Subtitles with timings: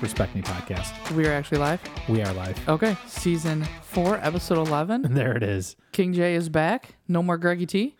[0.00, 1.10] Respect Me podcast.
[1.16, 1.80] We are actually live.
[2.08, 2.68] We are live.
[2.68, 2.96] Okay.
[3.06, 5.02] Season four, episode 11.
[5.14, 5.74] There it is.
[5.92, 6.94] King J is back.
[7.08, 7.96] No more Greggy T.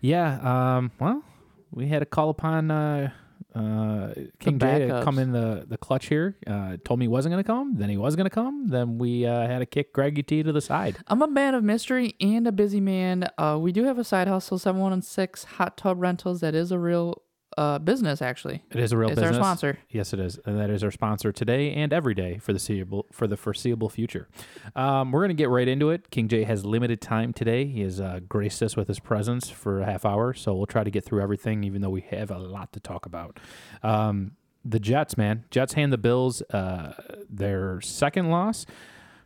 [0.00, 0.76] Yeah.
[0.76, 0.90] Um.
[1.00, 1.24] Well,
[1.70, 3.10] we had to call upon uh,
[3.54, 5.04] uh, King J to backups.
[5.04, 6.36] come in the the clutch here.
[6.46, 7.76] Uh, told me he wasn't going to come.
[7.76, 8.68] Then he was going to come.
[8.68, 10.98] Then we uh, had to kick Greggy T to the side.
[11.06, 13.26] I'm a man of mystery and a busy man.
[13.38, 16.40] Uh, we do have a side hustle, 716 Hot Tub Rentals.
[16.40, 17.22] That is a real
[17.56, 18.62] uh, business, actually.
[18.70, 19.78] It is a real It's our sponsor.
[19.90, 23.06] Yes, it is, and that is our sponsor today and every day for the foreseeable
[23.12, 24.28] for the foreseeable future.
[24.76, 26.10] Um, we're gonna get right into it.
[26.10, 27.66] King J has limited time today.
[27.66, 30.84] He has uh, graced us with his presence for a half hour, so we'll try
[30.84, 33.38] to get through everything, even though we have a lot to talk about.
[33.82, 34.32] Um,
[34.64, 36.92] the Jets, man, Jets hand the Bills uh,
[37.28, 38.66] their second loss,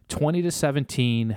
[0.09, 1.37] twenty to seventeen.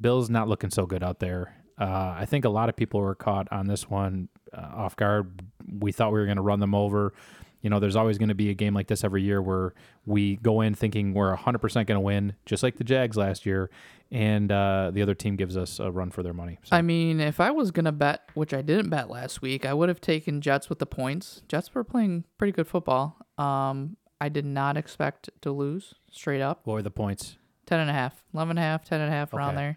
[0.00, 1.54] Bills not looking so good out there.
[1.78, 5.44] Uh, I think a lot of people were caught on this one uh, off guard.
[5.78, 7.12] We thought we were going to run them over.
[7.60, 9.72] You know, there's always going to be a game like this every year where
[10.04, 13.70] we go in thinking we're 100% going to win, just like the Jags last year,
[14.10, 16.58] and uh, the other team gives us a run for their money.
[16.64, 19.64] So, I mean, if I was going to bet, which I didn't bet last week,
[19.64, 21.42] I would have taken Jets with the points.
[21.48, 23.16] Jets were playing pretty good football.
[23.38, 26.62] Um, I did not expect to lose straight up.
[26.64, 27.38] what were the points?
[27.66, 29.76] 10 and a half, 11 and a half, 10 and a half around Okay.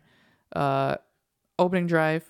[0.54, 0.60] there.
[0.60, 0.96] Uh,
[1.60, 2.26] opening drive,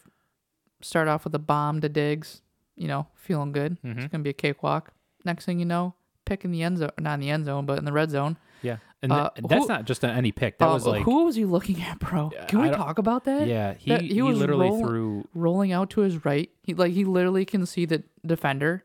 [0.81, 2.41] start off with a bomb to Diggs,
[2.75, 3.77] you know, feeling good.
[3.83, 3.89] Mm-hmm.
[3.99, 4.91] It's going to be a cakewalk.
[5.23, 5.93] Next thing you know,
[6.25, 8.37] pick in the end zone, not in the end zone, but in the red zone.
[8.61, 10.57] Yeah, and Uh, th- that's who- not just any pick.
[10.59, 12.31] That Uh, was like, who was he looking at, bro?
[12.47, 13.47] Can we talk about that?
[13.47, 15.27] yeah, he that- he, he was literally roll- threw.
[15.33, 18.83] Rolling out to his right, he like he literally can see the defender,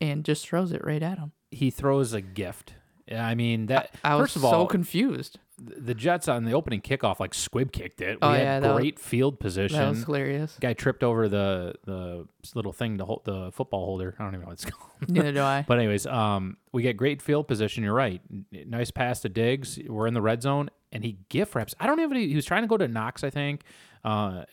[0.00, 1.32] and just throws it right at him.
[1.50, 2.74] He throws a gift.
[3.06, 3.94] Yeah, I mean that.
[4.04, 5.38] I was first of so confused.
[5.62, 8.18] The Jets on the opening kickoff like squib kicked it.
[8.22, 9.76] We Oh, had yeah, was- great field position.
[9.78, 10.56] That was hilarious.
[10.60, 14.14] Guy tripped over the the little thing, the hold, the football holder.
[14.18, 14.90] I don't even know what it's called.
[15.08, 15.64] Neither do I.
[15.68, 17.84] But anyways, um, we get great field position.
[17.84, 18.20] You're right.
[18.50, 19.78] Nice pass to Diggs.
[19.86, 21.74] We're in the red zone, and he gift wraps.
[21.78, 22.16] I don't even.
[22.16, 23.62] He was trying to go to Knox, I think,
[24.04, 24.44] uh,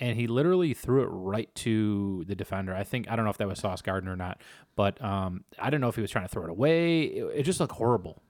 [0.00, 2.74] and he literally threw it right to the defender.
[2.74, 4.40] I think I don't know if that was Sauce Gardner or not,
[4.76, 7.02] but um, I don't know if he was trying to throw it away.
[7.02, 8.22] It, it just looked horrible.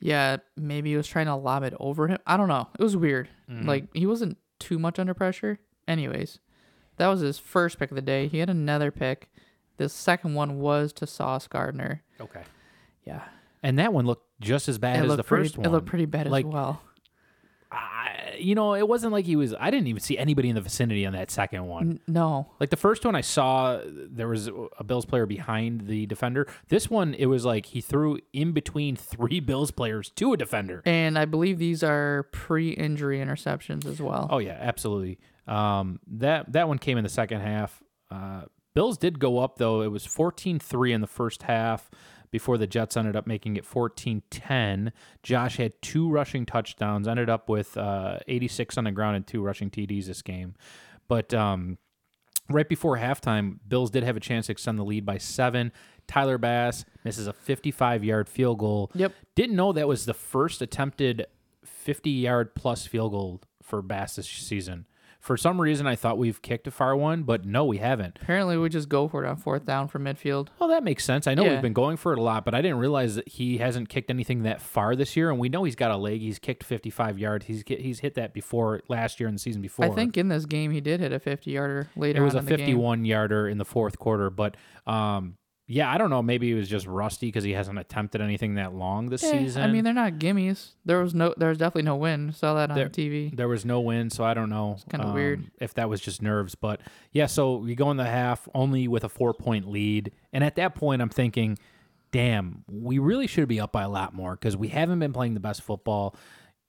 [0.00, 2.18] Yeah, maybe he was trying to lob it over him.
[2.26, 2.68] I don't know.
[2.78, 3.28] It was weird.
[3.50, 3.68] Mm-hmm.
[3.68, 5.58] Like he wasn't too much under pressure.
[5.88, 6.38] Anyways,
[6.96, 8.28] that was his first pick of the day.
[8.28, 9.30] He had another pick.
[9.76, 12.02] The second one was to Sauce Gardner.
[12.20, 12.42] Okay.
[13.04, 13.22] Yeah,
[13.62, 15.44] And that one looked just as bad it as the pretty.
[15.44, 15.66] first one.
[15.66, 16.80] It looked pretty bad Like, as well.
[18.38, 19.54] You know, it wasn't like he was.
[19.58, 22.00] I didn't even see anybody in the vicinity on that second one.
[22.06, 26.46] No, Like the first one I saw, there was a Bills player behind the defender.
[26.68, 30.82] This one, it was like he threw in between three Bills players to a defender.
[30.84, 34.28] and I believe these are pre-injury interceptions as well.
[34.30, 35.18] Oh yeah, absolutely.
[35.46, 37.82] Um, that that one came in the second half.
[38.10, 38.42] Uh,
[38.74, 39.82] Bills did go up though.
[39.82, 41.90] It was 14-3 in the first half
[42.34, 44.90] before the Jets ended up making it 14-10.
[45.22, 49.40] Josh had two rushing touchdowns, ended up with uh, 86 on the ground and two
[49.40, 50.56] rushing TDs this game.
[51.06, 51.78] But um,
[52.50, 55.70] right before halftime, Bills did have a chance to extend the lead by seven.
[56.08, 58.90] Tyler Bass misses a 55 yard field goal.
[58.96, 59.12] Yep.
[59.36, 61.26] Didn't know that was the first attempted
[61.64, 64.86] 50 yard plus field goal for Bass this season.
[65.24, 68.18] For some reason, I thought we've kicked a far one, but no, we haven't.
[68.20, 70.48] Apparently, we just go for it on fourth down from midfield.
[70.58, 71.26] Well, that makes sense.
[71.26, 71.52] I know Yeah.
[71.52, 74.10] we've been going for it a lot, but I didn't realize that he hasn't kicked
[74.10, 75.30] anything that far this year.
[75.30, 76.20] And we know he's got a leg.
[76.20, 77.46] He's kicked 55 yards.
[77.46, 79.86] He's he's hit that before last year and the season before.
[79.86, 82.20] I think in this game he did hit a 50-yarder later.
[82.20, 82.66] it was on a in the game.
[82.66, 84.28] 51 yarder in the fourth quarter.
[84.28, 86.22] But um, yeah, I don't know.
[86.22, 89.62] Maybe he was just rusty because he hasn't attempted anything that long this Eh, season.
[89.62, 90.72] I mean, they're not gimmies.
[90.84, 92.32] There was no, there was definitely no win.
[92.32, 93.34] Saw that on There- TV.
[93.34, 94.76] There was no win, so I don't know.
[94.90, 95.50] kinda um, weird.
[95.60, 96.80] if that was just nerves, but
[97.12, 97.26] yeah.
[97.26, 100.74] So we go in the half only with a four point lead, and at that
[100.74, 101.58] point, I'm thinking,
[102.12, 105.34] damn, we really should be up by a lot more because we haven't been playing
[105.34, 106.14] the best football.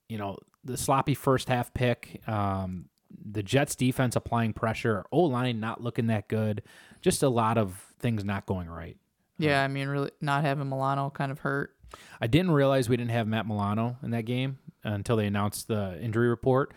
[0.08, 2.86] You know, the sloppy first half pick, um,
[3.24, 6.62] the Jets defense applying pressure, O line not looking that good,
[7.02, 8.96] just a lot of things not going right.
[9.38, 11.74] Yeah, I mean, really not having Milano kind of hurt.
[12.20, 15.98] I didn't realize we didn't have Matt Milano in that game until they announced the
[16.02, 16.72] injury report.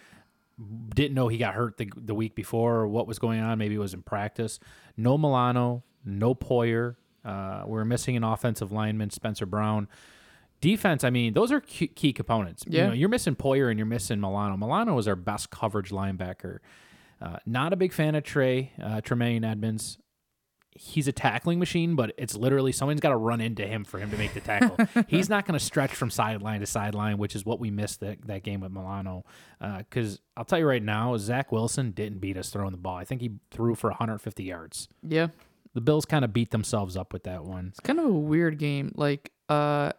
[0.94, 3.57] Didn't know he got hurt the, the week before or what was going on.
[3.57, 4.60] Maybe it was in practice.
[4.98, 6.95] No Milano, no Poyer.
[7.24, 9.88] Uh, we're missing an offensive lineman, Spencer Brown.
[10.62, 12.66] Defense, I mean, those are key, key components.
[12.68, 12.88] You Yeah.
[12.88, 14.57] know, you're missing Poyer and you're missing Milano.
[14.57, 16.60] Milano is our best coverage linebacker.
[17.21, 19.98] Uh, not a big fan of Trey, uh, Tremaine Edmunds.
[20.81, 24.09] He's a tackling machine, but it's literally someone's got to run into him for him
[24.11, 24.77] to make the tackle.
[25.09, 28.25] He's not going to stretch from sideline to sideline, which is what we missed that,
[28.27, 29.25] that game with Milano.
[29.59, 32.95] Because I'll tell you right now, Zach Wilson didn't beat us throwing the ball.
[32.95, 34.87] I think he threw for 150 yards.
[35.03, 35.27] Yeah,
[35.73, 37.67] The Bills kind of beat themselves up with that one.
[37.71, 38.93] it's kind of a weird game.
[38.95, 39.91] Like, uh,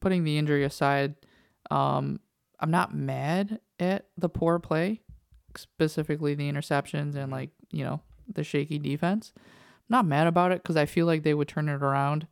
[0.00, 1.14] putting the injury aside,
[1.70, 2.20] um,
[2.60, 5.00] I'm not mad at the poor play,
[5.56, 8.00] specifically the interceptions and like you know
[8.32, 9.32] the shaky defense.
[9.90, 12.28] Not mad about it because I feel like they would turn it around.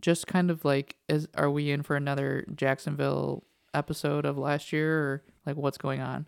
[0.00, 4.98] Just kind of like, is are we in for another Jacksonville episode of last year,
[4.98, 6.26] or like what's going on?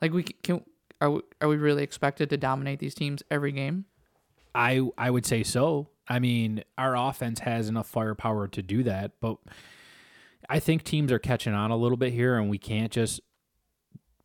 [0.00, 0.64] Like we can
[1.00, 3.86] are we, are we really expected to dominate these teams every game?
[4.54, 5.88] I I would say so.
[6.08, 9.38] I mean, our offense has enough firepower to do that, but
[10.48, 13.20] I think teams are catching on a little bit here, and we can't just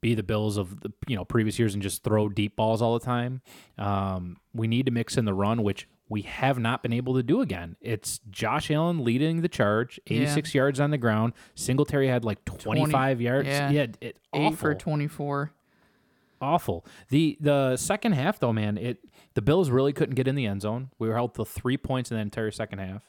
[0.06, 2.94] be the Bills of the you know previous years and just throw deep balls all
[3.00, 3.42] the time.
[3.80, 7.24] Um, we need to mix in the run, which we have not been able to
[7.24, 7.76] do again.
[7.82, 11.34] It's Josh Allen leading the charge, 86 yards on the ground.
[11.56, 13.48] Singletary had like 25 yards.
[13.48, 13.72] yeah.
[13.72, 15.52] Yeah, it, Eight for twenty four.
[16.40, 16.86] awful.
[17.10, 19.00] The the second half though, man, it
[19.34, 20.92] the Bills really couldn't get in the end zone.
[21.00, 23.02] We were held to three points in the entire second half.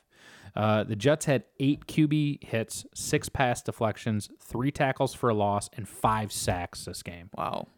[0.56, 5.68] Uh, the Jets had eight QB hits, six pass deflections, three tackles for a loss,
[5.76, 7.30] and five sacks this game.
[7.36, 7.68] Wow.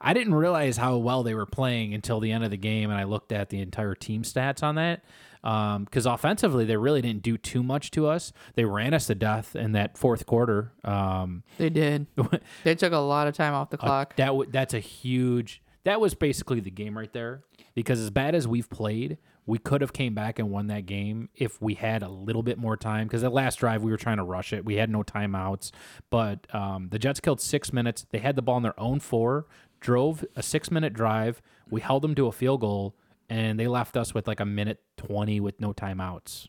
[0.00, 2.98] I didn't realize how well they were playing until the end of the game, and
[2.98, 5.04] I looked at the entire team stats on that.
[5.42, 8.32] Because offensively, they really didn't do too much to us.
[8.54, 10.72] They ran us to death in that fourth quarter.
[10.82, 12.08] Um, They did.
[12.64, 14.16] they took a lot of time off the clock.
[14.16, 15.62] That w- that's a huge.
[15.84, 17.44] That was basically the game right there.
[17.76, 21.28] Because as bad as we've played, we could have came back and won that game
[21.34, 23.06] if we had a little bit more time.
[23.06, 25.70] Because the last drive we were trying to rush it, we had no timeouts.
[26.10, 28.06] But um, the Jets killed six minutes.
[28.10, 29.46] They had the ball in their own four,
[29.80, 31.40] drove a six minute drive.
[31.70, 32.96] We held them to a field goal,
[33.30, 36.48] and they left us with like a minute twenty with no timeouts.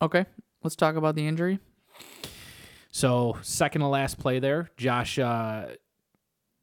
[0.00, 0.26] okay,
[0.64, 1.60] let's talk about the injury.
[2.90, 5.68] So second to last play there, Josh uh,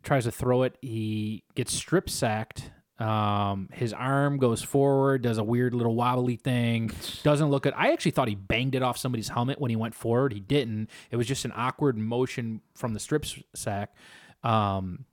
[0.04, 0.78] tries to throw it.
[0.82, 2.72] He gets strip sacked.
[3.00, 6.92] Um, his arm goes forward, does a weird little wobbly thing.
[7.24, 7.74] Doesn't look good.
[7.76, 10.34] I actually thought he banged it off somebody's helmet when he went forward.
[10.34, 10.90] He didn't.
[11.10, 13.26] It was just an awkward motion from the strip
[13.56, 13.96] sack.
[14.44, 15.06] Um,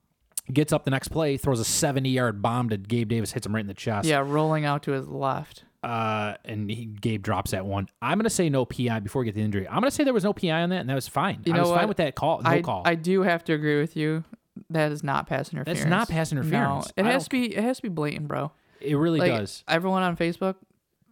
[0.51, 3.55] gets up the next play, throws a 70 yard bomb to Gabe Davis, hits him
[3.55, 4.07] right in the chest.
[4.07, 5.63] Yeah, rolling out to his left.
[5.83, 7.87] Uh, and he, Gabe drops that one.
[8.01, 9.67] I'm gonna say no PI before we get the injury.
[9.67, 11.41] I'm gonna say there was no PI on that, and that was fine.
[11.45, 11.79] You I know was what?
[11.79, 12.41] fine with that call.
[12.41, 12.81] No I, call.
[12.85, 14.23] I do have to agree with you.
[14.69, 15.79] That is not pass interference.
[15.81, 16.91] That's not pass interference.
[16.97, 17.55] No, it I has to be.
[17.55, 18.51] It has to be blatant, bro.
[18.81, 19.63] It really Like does.
[19.67, 20.55] everyone on Facebook,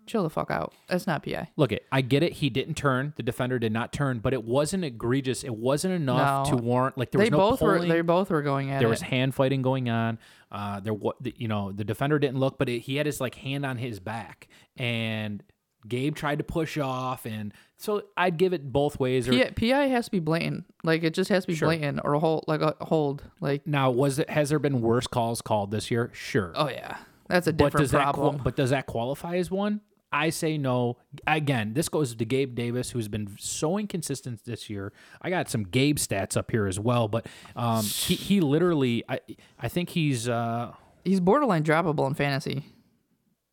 [0.06, 0.72] chill the fuck out.
[0.88, 1.50] That's not PI.
[1.56, 1.84] Look, it.
[1.92, 2.34] I get it.
[2.34, 3.14] He didn't turn.
[3.18, 5.44] The defender did not turn, but it wasn't egregious.
[5.44, 6.58] It wasn't enough No.
[6.58, 6.98] to warrant.
[6.98, 7.80] Like there They was no both were.
[7.80, 8.92] They both were going at there it.
[8.92, 10.20] was hand fighting going on.
[10.52, 13.36] Uh, there what you know the defender didn't look, but it, he had his like
[13.36, 14.48] hand on his back,
[14.78, 15.42] and
[15.88, 19.28] Gabe tried to push off, and so I'd give it both ways.
[19.28, 20.66] Or, PI, PI has to be blatant.
[20.84, 21.68] Like it just has to be Sure.
[21.70, 23.24] blatant or a hold like a hold.
[23.42, 26.12] Like now, was it has there been worse calls called this year?
[26.14, 26.52] Sure.
[26.56, 26.98] oh yeah,
[27.28, 28.36] that's a but different does problem.
[28.36, 29.82] qual- but does that qualify as one?
[30.12, 30.96] I say no.
[31.28, 34.94] Again, this goes to Gabe Davis, who's been so inconsistent this year.
[35.22, 39.20] I got some Gabe stats up here as well, but um, he he literally, I
[39.60, 40.30] I think he's.
[40.30, 40.72] Uh,
[41.04, 42.66] He's borderline droppable in fantasy.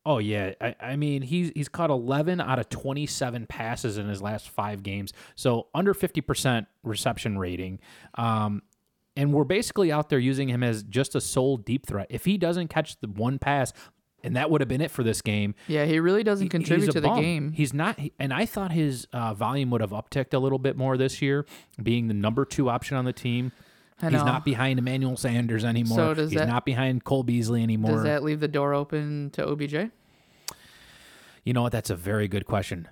[0.05, 4.21] Oh yeah, I, I mean he's he's caught 11 out of 27 passes in his
[4.21, 7.79] last five games, so under 50 percent reception rating.
[8.15, 8.63] Um,
[9.15, 12.07] and we're basically out there using him as just a sole deep threat.
[12.09, 13.71] If he doesn't catch the one pass,
[14.23, 16.91] and that would have been it for this game, Yeah, he really doesn't he- contribute
[16.93, 17.51] to the game.
[17.51, 20.97] He's not, and I thought his uh, volume would have upticked a little bit more
[20.97, 21.45] this year,
[21.81, 23.51] being the number two option on the team.
[24.11, 25.97] He's not behind Emmanuel Sanders anymore.
[25.97, 27.91] So does He's that- not behind Cole Beasley anymore.
[27.91, 29.89] Does that leave the door open to OBJ?
[31.45, 31.71] You know what?
[31.71, 32.87] That's a very good question.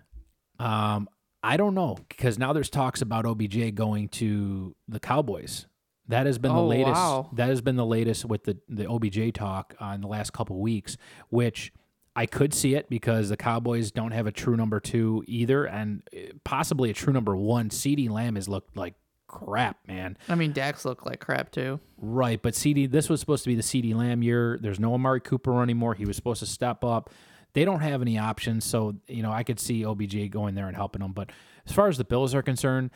[0.60, 1.08] Um,
[1.44, 5.68] I don't know because now there's talks about OBJ going to the Cowboys.
[6.08, 6.94] That has been the Oh, latest.
[6.94, 7.30] wow.
[7.34, 10.60] That has been the latest with the the OBJ talk uh, in the last couple
[10.60, 10.98] weeks,
[11.30, 11.72] which
[12.16, 16.04] I could see it because the Cowboys don't have a true number two either, and
[16.14, 17.70] uh, possibly a true number one.
[17.70, 18.96] CeeDee Lamb has looked like
[19.32, 20.18] crap, man.
[20.28, 21.80] I mean, Dax looked like crap too.
[21.98, 24.60] Right, but CeeDee, this was supposed to be the CeeDee Lamb year.
[24.62, 25.94] There's no Amari Cooper anymore.
[25.94, 27.10] He was supposed to step up.
[27.54, 30.76] They don't have any options, so you know I could see OBJ going there and
[30.76, 31.14] helping them.
[31.14, 31.32] But
[31.66, 32.92] as far as the Bills are concerned,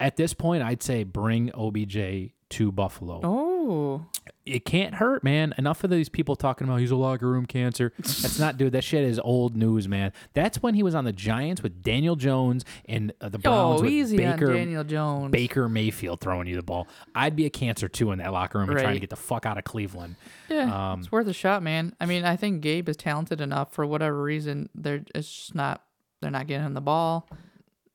[0.00, 3.20] at this point, I'd say bring OBJ to Buffalo.
[3.24, 4.06] Oh,
[4.44, 5.52] It can't hurt, man.
[5.58, 7.92] Enough of these people talking about he's a locker room cancer.
[7.98, 8.72] That's not, dude.
[8.72, 10.12] That shit is old news, man.
[10.34, 13.82] That's when he was on the Giants with Daniel Jones and uh, the Browns oh,
[13.82, 14.52] with easy Baker.
[14.52, 15.32] Daniel Jones.
[15.32, 16.86] Baker Mayfield throwing you the ball.
[17.16, 19.44] I'd be a cancer too in that locker room and trying to get the fuck
[19.46, 20.14] out of Cleveland.
[20.48, 21.96] Yeah, Um, it's worth a shot, man.
[22.00, 24.68] I mean, I think Gabe is talented enough for whatever reason.
[24.74, 25.82] They're it's just not.
[26.22, 27.28] They're not getting him the ball.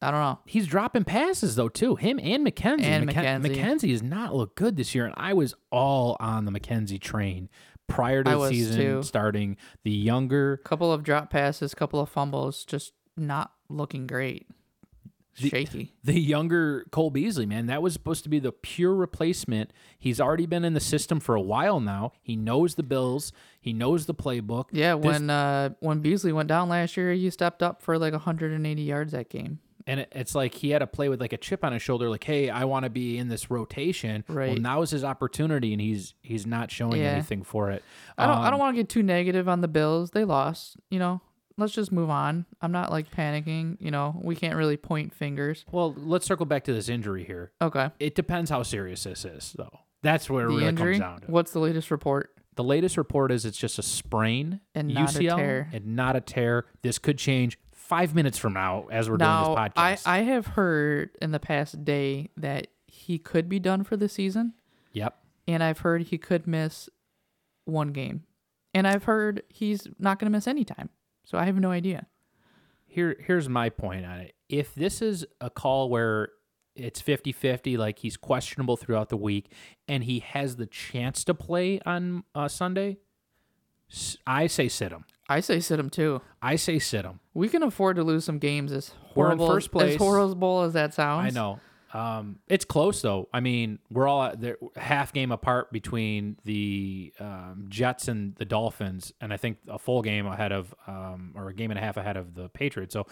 [0.01, 0.39] I don't know.
[0.45, 1.95] He's dropping passes though too.
[1.95, 2.81] Him and McKenzie.
[2.83, 3.55] And McKen- McKenzie.
[3.57, 7.49] McKenzie has not looked good this year, and I was all on the McKenzie train
[7.87, 9.03] prior to I the season too.
[9.03, 9.57] starting.
[9.83, 14.47] The younger, Couple of drop passes, couple of fumbles, just not looking great.
[15.35, 15.93] shaky.
[16.03, 17.67] the younger Cole Beasley, man.
[17.67, 19.71] That was supposed to be the pure replacement.
[19.99, 22.13] He's already been in the system for a while now.
[22.21, 23.31] He knows the Bills.
[23.59, 24.65] He knows the playbook.
[24.71, 28.13] Yeah, This- when uh when Beasley went down last year, he stepped up for like
[28.13, 29.59] 180 yards that game.
[29.87, 32.09] And it, it's like he had to play with like a chip on his shoulder,
[32.09, 35.73] like, "Hey, I want to be in this rotation." Right Well, now is his opportunity,
[35.73, 37.11] and he's he's not showing Yeah.
[37.11, 37.83] anything for it.
[38.17, 40.11] I don't I Um, don't want to get too negative on the Bills.
[40.11, 41.21] They lost, you know.
[41.57, 42.45] Let's just move on.
[42.61, 44.19] I'm not like panicking, you know.
[44.23, 45.65] We can't really point fingers.
[45.71, 47.51] Well, let's circle back to this injury here.
[47.61, 47.89] Okay.
[47.99, 49.79] It depends how serious this is, though.
[50.01, 50.93] That's where it really injury.
[50.97, 51.27] comes down to.
[51.31, 52.31] What's the latest report?
[52.55, 55.69] The latest report is it's just a sprain, And not a tear.
[55.71, 56.65] and not a tear.
[56.81, 57.59] This could change
[57.91, 60.07] five minutes from now as we're doing this podcast.
[60.07, 64.07] I I have heard in the past day that he could be done for the
[64.07, 64.53] season,
[64.93, 65.17] yep.
[65.45, 66.89] and I've heard he could miss
[67.65, 68.23] one game,
[68.73, 70.89] and I've heard he's not going to miss any time.
[71.25, 72.07] So I have no idea.
[72.85, 74.35] Here, here's my point on it.
[74.47, 76.29] If this is a call where
[76.75, 79.51] it's 50-50, like he's questionable throughout the week,
[79.89, 82.99] and he has the chance to play on uh, Sunday,
[84.25, 85.03] I say sit him.
[85.31, 86.21] I say sit him too.
[86.41, 87.19] I say sit him.
[87.33, 89.93] We can afford to lose some games as We're in horrible first place.
[89.93, 91.27] as horrible as that sounds.
[91.27, 91.59] I know.
[91.93, 93.27] Um, it's close though.
[93.33, 99.11] I mean, we're all they're half game apart between the um, Jets and the Dolphins,
[99.19, 101.97] and I think a full game ahead of, um, or a game and a half
[101.97, 102.93] ahead of the Patriots.
[102.93, 103.07] So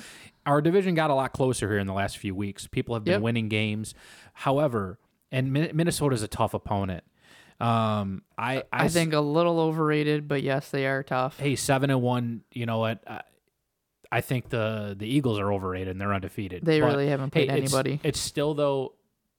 [0.46, 2.68] our division got a lot closer here in the last few weeks.
[2.68, 3.22] People have been Yep.
[3.22, 3.94] winning games.
[4.34, 4.98] However,
[5.32, 7.04] and Min- Minnesota's a tough opponent.
[7.60, 11.38] Um, I I think a little overrated, but yes, they are tough.
[11.40, 12.42] hey, seven and one.
[12.52, 13.04] You know what?
[13.08, 13.22] I,
[14.12, 16.66] I think the the Eagles are overrated and they're undefeated.
[16.66, 18.00] They But, really haven't played it's- anybody.
[18.04, 18.94] It's, still though,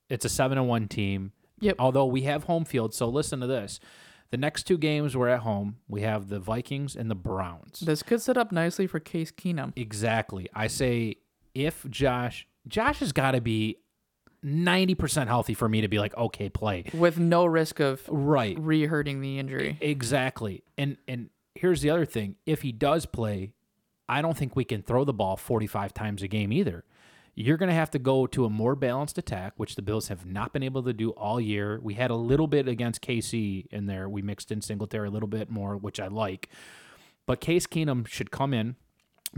[0.09, 1.33] it's a seven and one team.
[1.61, 1.77] Yep.
[1.79, 3.81] Although we have home field, so listen to this.
[4.31, 5.77] The next two games we're at home.
[5.89, 7.81] We have the Vikings and the Browns.
[7.81, 9.73] This could set up nicely for Case Keenum.
[9.77, 10.49] exactly.
[10.55, 11.17] I say
[11.55, 13.79] if Josh, Josh has got to be
[14.43, 16.85] ninety percent healthy for me to be like, okay, play.
[16.95, 18.57] with no risk of Right.
[18.59, 19.77] re-hurting the injury.
[19.81, 20.63] Exactly.
[20.79, 22.37] And and here's the other thing.
[22.47, 23.53] If he does play,
[24.09, 26.85] I don't think we can throw the ball 45 times a game either.
[27.37, 30.27] You're going to have to go to a more balanced attack, which the Bills have
[30.27, 31.79] not been able to do all year.
[31.81, 34.09] We had a little bit against KC in there.
[34.09, 36.49] We mixed in Singletary a little bit more, which I like.
[37.27, 38.75] But Case Keenum should come in,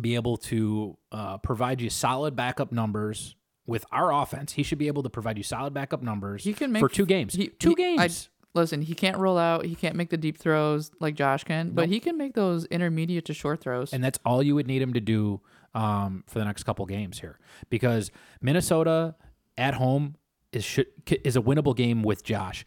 [0.01, 4.53] be able to uh, provide you solid backup numbers with our offense.
[4.55, 7.07] He should be able to provide you solid backup numbers He can make for two
[7.07, 7.35] games.
[7.35, 8.29] he- two he- I- games.
[8.55, 9.65] Listen, he can't roll out.
[9.65, 11.91] He can't make the deep throws like Josh can, but Nope.
[11.91, 13.95] he can make those intermediate to short throws.
[13.95, 15.41] and that's all you would need him to do
[15.75, 17.39] um, for the next couple games here,
[17.71, 18.11] because
[18.43, 19.15] Minnesota
[19.57, 20.17] at home
[20.53, 20.87] is should,
[21.25, 22.67] is a winnable game with Josh,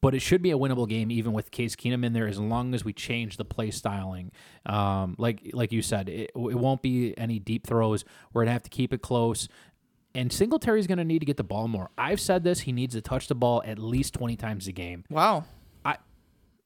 [0.00, 2.74] but it should be a winnable game even with Case Keenum in there as long
[2.74, 4.32] as we change the play styling.
[4.66, 8.04] Um, like like you said, it, it won't be any deep throws.
[8.32, 9.46] We're gonna have to keep it close.
[10.14, 11.90] And Singletary's going to need to get the ball more.
[11.98, 12.60] I've said this.
[12.60, 15.04] He needs to touch the ball at least 20 times a game.
[15.10, 15.44] wow.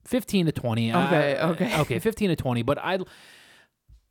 [0.04, 0.90] 15 to 20.
[0.90, 1.80] Okay, I- okay.
[1.80, 2.98] Okay, 15 to 20, but I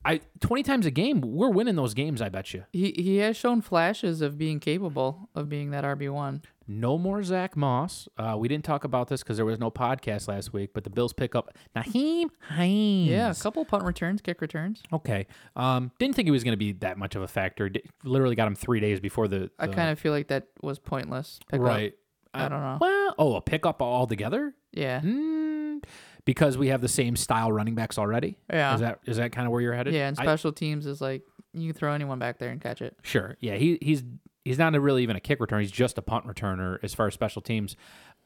[0.08, 2.64] I 20 times a game, we're winning those games, I bet you.
[2.72, 6.44] He he has shown flashes of being capable of being that RB one.
[6.66, 8.08] No more Zach Moss.
[8.18, 10.90] Uh, we didn't talk about this because there was no podcast last week, but the
[10.90, 13.10] Bills pick up Nyheim Hines.
[13.10, 14.82] Yeah, a couple punt returns, kick returns.
[14.92, 15.28] Okay.
[15.56, 17.70] Um, didn't think he was going to be that much of a factor.
[17.70, 19.50] Di- literally got him three days before the.
[19.60, 21.40] I kind of feel like that was pointless.
[21.50, 21.68] Pick up.
[21.68, 21.94] right.
[22.34, 22.78] I don't know.
[22.80, 24.54] Well, oh, a pickup altogether?
[24.72, 25.02] Yeah.
[25.02, 25.84] Mm,
[26.28, 28.38] because we have the same style running backs already.
[28.52, 28.74] Yeah.
[28.76, 29.94] Is that is that kind of where you're headed?
[29.94, 32.82] Yeah, and I- special teams is like you can throw anyone back there and catch
[32.82, 32.98] it.
[33.02, 33.38] Sure.
[33.40, 34.04] Yeah, he he's
[34.44, 35.62] he's not a really even a kick returner.
[35.62, 37.78] He's just a punt returner as far as special teams.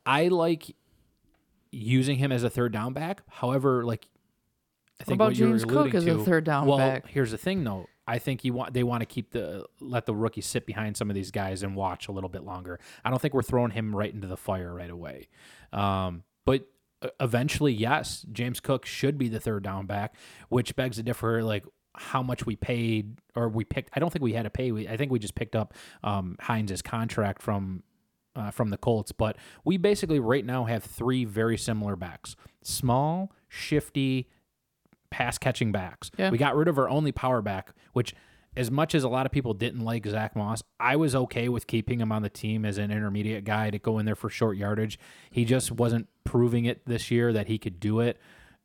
[0.03, 0.75] I like
[1.71, 3.21] using him as a third down back.
[3.29, 4.09] However, like
[4.99, 7.07] I think about what you were James Cook as a third down well, back?
[7.07, 7.85] here's the thing though.
[8.07, 11.11] I think you want they want to keep the let the rookie sit behind some
[11.11, 12.79] of these guys and watch a little bit longer.
[13.05, 15.27] I don't think we're throwing him right into the fire right away.
[15.71, 16.67] Um, but
[17.19, 20.15] eventually, yes, James Cook should be the third down back,
[20.49, 21.65] which begs to differ like
[21.95, 23.89] how much we paid or we picked.
[23.93, 24.71] I don't think we had to pay.
[24.71, 27.83] We, I think we just picked up um, Hines' contract from
[28.35, 29.11] uh, from the Colts.
[29.11, 34.29] But we basically right now have three very similar backs: small, shifty,
[35.09, 36.11] pass catching backs.
[36.17, 36.29] Yeah.
[36.29, 38.13] We got rid of our only power back, which.
[38.55, 41.67] As much as a lot of people didn't like Zach Moss, I was okay with
[41.67, 44.57] keeping him on the team as an intermediate guy to go in there for short
[44.57, 44.99] yardage.
[45.29, 48.19] He just wasn't proving it this year that he could do it.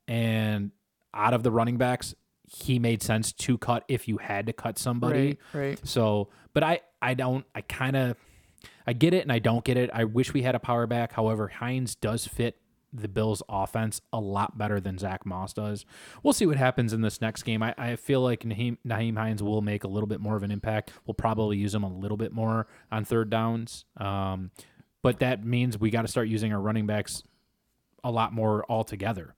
[0.07, 0.71] And
[1.13, 2.13] out of the running backs,
[2.49, 5.37] he made sense to cut if you had to cut somebody.
[5.53, 5.87] Right, right.
[5.87, 8.17] So, but I, I don't, I kind of,
[8.85, 9.89] I get it and I don't get it.
[9.93, 11.13] I wish we had a power back.
[11.13, 12.57] However, Hines does fit
[12.93, 15.85] the Bills' offense a lot better than Zach Moss does.
[16.23, 17.61] We'll see what happens in this next game.
[17.61, 20.51] I, I feel like Nyheim, Nyheim Hines will make a little bit more of an
[20.51, 20.91] impact.
[21.05, 23.85] We'll probably use him a little bit more on third downs.
[23.97, 24.51] Um,
[25.01, 27.23] but that means we got to start using our running backs
[28.03, 29.35] a lot more altogether.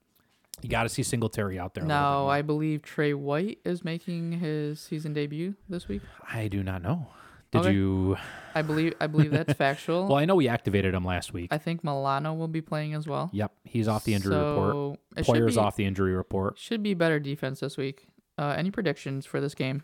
[0.62, 1.84] You got to see Singletary out there.
[1.84, 2.28] a little bit Now.
[2.28, 6.02] I believe Trey White is making his season debut this week.
[6.32, 7.08] I do not know.
[7.52, 7.72] Did Okay.
[7.72, 8.16] you?
[8.54, 10.06] I believe I believe that's factual.
[10.08, 11.48] Well, I know we activated him last week.
[11.52, 13.30] I think Milano will be playing as well.
[13.32, 14.72] yep, he's off the injury report.
[14.72, 16.58] so should Poyer's be, off the injury report.
[16.58, 18.06] Should be better defense this week.
[18.38, 19.82] Uh, any predictions for this game?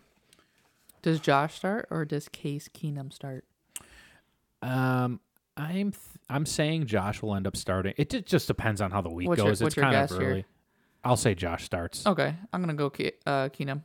[1.03, 3.45] Does Josh start or does Case Keenum start?
[4.63, 5.21] Um,
[5.57, 7.95] I'm th- I'm saying Josh will end up starting.
[7.97, 9.61] It ju- just depends on how the week What's goes.
[9.63, 10.31] what's it's your kind of guess here?
[10.31, 10.45] early.
[11.05, 12.07] I'll say Josh starts.
[12.07, 13.83] Okay, I'm gonna go Ke- uh, Keenum,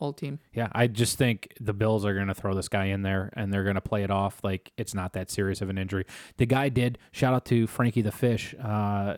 [0.00, 0.38] old team.
[0.52, 3.52] Yeah, I just think the Bills are going to throw this guy in there and
[3.52, 6.04] they're going to play it off like it's not that serious of an injury.
[6.38, 8.54] The guy did shout out to Frankie the Fish.
[8.62, 9.16] Uh,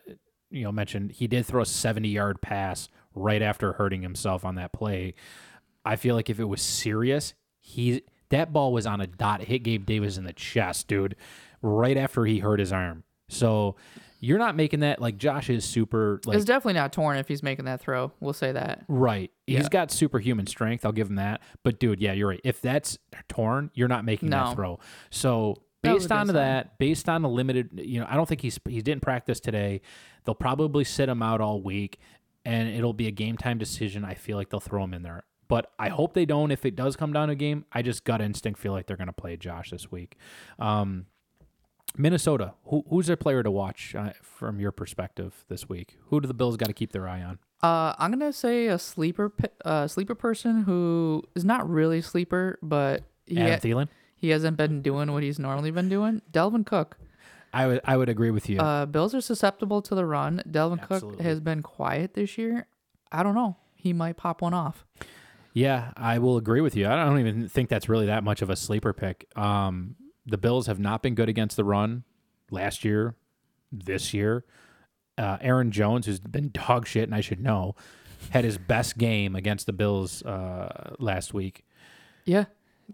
[0.50, 4.56] you know, mentioned he did throw a 70 yard pass right after hurting himself on
[4.56, 5.14] that play.
[5.84, 9.62] I feel like if it was serious, he that ball was on a dot, hit
[9.62, 11.16] Gabe Davis in the chest, dude,
[11.60, 13.04] right after he hurt his arm.
[13.28, 13.76] So
[14.24, 17.42] you're not making that like Josh is super like it's definitely not torn if he's
[17.42, 18.12] making that throw.
[18.20, 18.84] We'll say that.
[18.86, 19.32] Right.
[19.48, 19.58] Yeah.
[19.58, 20.86] He's got superhuman strength.
[20.86, 21.42] I'll give him that.
[21.64, 22.40] But dude, yeah, you're right.
[22.44, 22.96] If that's
[23.28, 24.44] torn, you're not making No.
[24.46, 24.78] that throw.
[25.10, 26.36] So based on sign.
[26.36, 29.80] that, based on the limited, you know, I don't think he's he didn't practice today.
[30.24, 31.98] They'll probably sit him out all week,
[32.44, 34.04] and it'll be a game time decision.
[34.04, 35.24] I feel like they'll throw him in there.
[35.48, 36.50] But I hope they don't.
[36.52, 38.96] If it does come down to a game, I just gut instinct feel like they're
[38.96, 40.16] going to play Josh this week.
[40.58, 41.06] Um,
[41.96, 45.96] Minnesota, who, who's their player to watch uh, from your perspective this week?
[46.06, 47.38] Who do the Bills got to keep their eye on?
[47.62, 49.32] Uh, I'm gonna say a sleeper,
[49.64, 53.88] uh, sleeper person who is not really sleeper, but he Adam ha- Thielen.
[54.16, 56.22] he hasn't been doing what he's normally been doing.
[56.32, 56.96] Dalvin Cook.
[57.52, 58.58] I would I would agree with you.
[58.58, 60.42] Uh, Bills are susceptible to the run.
[60.50, 62.66] Dalvin Cook has been quiet this year.
[63.12, 63.56] I don't know.
[63.76, 64.84] He might pop one off.
[65.52, 66.88] Yeah, I will agree with you.
[66.88, 69.28] I don't even think that's really that much of a sleeper pick.
[69.36, 72.04] Um, the Bills have not been good against the run
[72.50, 73.16] last year,
[73.70, 74.44] this year.
[75.18, 77.74] Uh, Aaron Jones, who's been dog shit, and I should know,
[78.30, 81.64] had his best game against the Bills uh, last week.
[82.24, 82.44] Yeah,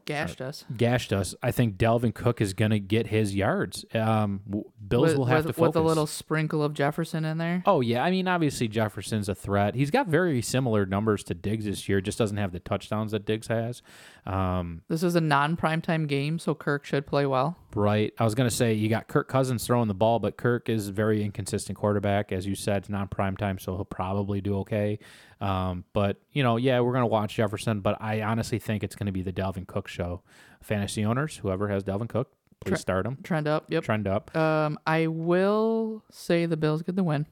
[0.04, 0.64] gashed us.
[0.76, 1.34] Gashed us.
[1.42, 3.84] I think Dalvin Cook is going to get his yards.
[3.94, 4.40] Um,
[4.86, 7.62] Bills with, will have with, to with a little sprinkle of Jefferson in there.
[7.66, 9.74] Oh yeah, I mean obviously Jefferson's a threat.
[9.74, 12.00] He's got very similar numbers to Diggs this year.
[12.00, 13.82] Just doesn't have the touchdowns that Diggs has.
[14.24, 17.56] Um, This is a non-primetime game, so Kirk should play well.
[17.74, 18.14] Right.
[18.18, 20.88] I was going to say you got Kirk Cousins throwing the ball, but Kirk is
[20.88, 22.32] a very inconsistent quarterback.
[22.32, 24.98] As you said, it's not prime time, so he'll probably do okay.
[25.40, 28.96] Um, but, you know, yeah, we're going to watch Jefferson, but I honestly think it's
[28.96, 30.22] going to be the Dalvin Cook show.
[30.62, 33.18] Fantasy owners, whoever has Dalvin Cook, please Tre- start him.
[33.22, 33.66] Trend up.
[33.68, 33.84] Yep.
[33.84, 34.36] Trend up.
[34.36, 37.26] Um, I will say the Bills get the win.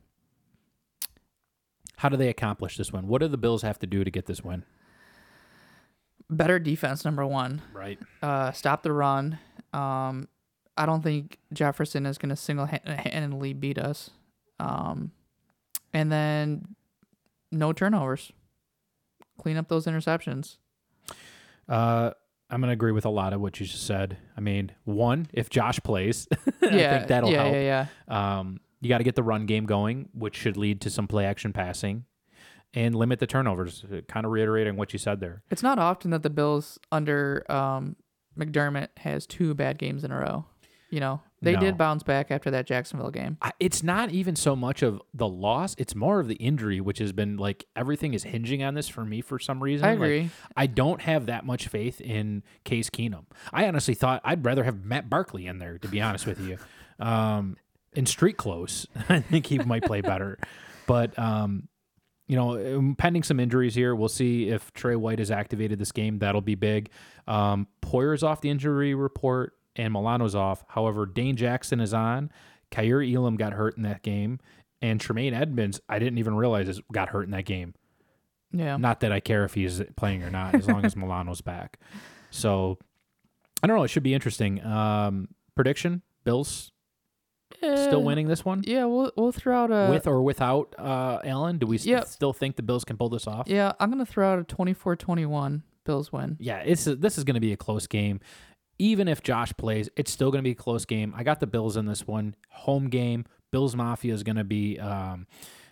[1.97, 3.09] How do they accomplish this win?
[3.09, 4.65] What do the Bills have to do to get this win?
[6.29, 7.63] Better defense, number one.
[7.73, 7.99] Right.
[8.23, 9.39] Uh, stop the run.
[9.73, 10.29] Um,
[10.77, 14.11] I don't think Jefferson is going to single-handedly beat us.
[14.61, 15.13] Um,
[15.93, 16.75] and then
[17.57, 18.33] no turnovers.
[19.39, 20.57] Clean up those interceptions.
[21.69, 22.11] Uh,
[22.49, 24.19] I'm going to agree with a lot of what you just said.
[24.37, 27.55] I mean, one, if Josh plays, yeah, I think that'll yeah, help.
[27.55, 28.39] yeah, yeah.
[28.39, 31.25] Um, you got to get the run game going, which should lead to some play
[31.25, 32.05] action passing
[32.73, 33.85] and limit the turnovers.
[34.09, 35.43] Kind of reiterating what you said there.
[35.51, 37.97] It's not often that the Bills under um,
[38.39, 40.45] McDermott has two bad games in a row.
[40.89, 41.61] You know, they No.
[41.61, 43.39] did bounce back after that Jacksonville game.
[43.43, 46.99] I, it's not even so much of the loss; it's more of the injury, which
[46.99, 49.85] has been like everything is hinging on this for me for some reason.
[49.85, 50.31] I Like, agree.
[50.57, 53.25] I don't have that much faith in Case Keenum.
[53.53, 56.57] I honestly thought I'd rather have Matt Barkley in there, to be honest with you.
[57.01, 57.57] Um,
[57.95, 60.39] in street clothes, I think he might play better.
[60.87, 61.69] But um,
[62.29, 65.91] you know, um, pending some injuries here, we'll see if Trey White is activated this
[65.93, 66.21] game.
[66.21, 66.91] That'll be big.
[67.27, 70.65] Um, Poyer's off the injury report, and Milano's off.
[70.69, 72.31] However, Dane Jackson is on.
[72.71, 74.41] Kaiir Elam got hurt in that game,
[74.83, 77.75] and Tremaine Edmunds, I didn't even realize is, got hurt in that game.
[78.53, 78.77] Yeah.
[78.77, 81.79] Not that I care if he's playing or not, as long as Milano's back.
[82.31, 82.79] So
[83.63, 83.85] I don't know.
[83.85, 84.65] It should be interesting.
[84.65, 86.73] Um, prediction: Bills
[87.59, 91.21] still Eh, winning this one, Yeah, we'll we'll throw out a with or without uh,
[91.25, 91.59] Allen.
[91.59, 92.07] Do we s- Yep.
[92.09, 93.47] still think the Bills can pull this off?
[93.49, 96.37] Yeah, I'm gonna throw out a 24-21 Bills win.
[96.41, 98.21] Yeah, it's this is going to be a close game.
[98.79, 101.15] Even if Josh plays, it's still going to be a close game.
[101.17, 102.35] I got the Bills in this one.
[102.51, 103.25] Home game.
[103.51, 105.27] Bills Mafia is going to be, um,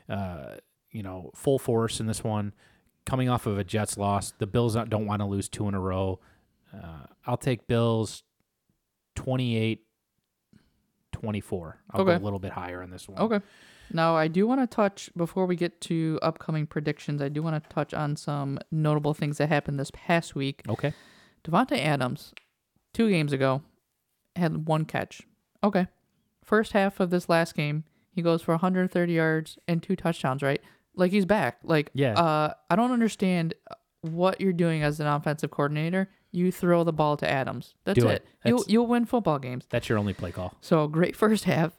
[0.08, 0.56] uh,
[0.90, 2.54] you know, full force in this one.
[3.04, 5.80] Coming off of a Jets loss, the Bills don't want to lose two in a
[5.80, 6.18] row.
[6.72, 8.22] Uh, I'll take Bills
[9.16, 9.82] 28
[11.12, 11.78] 24.
[11.90, 12.12] I'll Okay.
[12.16, 13.18] go a little bit higher on this one.
[13.18, 13.40] Okay.
[13.92, 17.62] Now, I do want to touch, before we get to upcoming predictions, I do want
[17.62, 20.62] to touch on some notable things that happened this past week.
[20.68, 20.92] Okay.
[21.44, 22.32] Davante Adams,
[22.94, 23.60] two games ago,
[24.36, 25.20] had one catch.
[25.62, 25.86] Okay.
[26.42, 30.62] First half of this last game, he goes for 130 yards and two touchdowns, right?
[30.94, 31.58] Like he's back.
[31.62, 32.12] Like, Yeah.
[32.14, 33.54] uh, I don't understand
[34.02, 36.08] what you're doing as an offensive coordinator.
[36.30, 37.74] You throw the ball to Adams.
[37.84, 38.24] That's Do it.
[38.44, 38.48] it.
[38.48, 39.66] You'll, you'll win football games.
[39.70, 40.54] That's your only play call.
[40.60, 41.72] So great first half.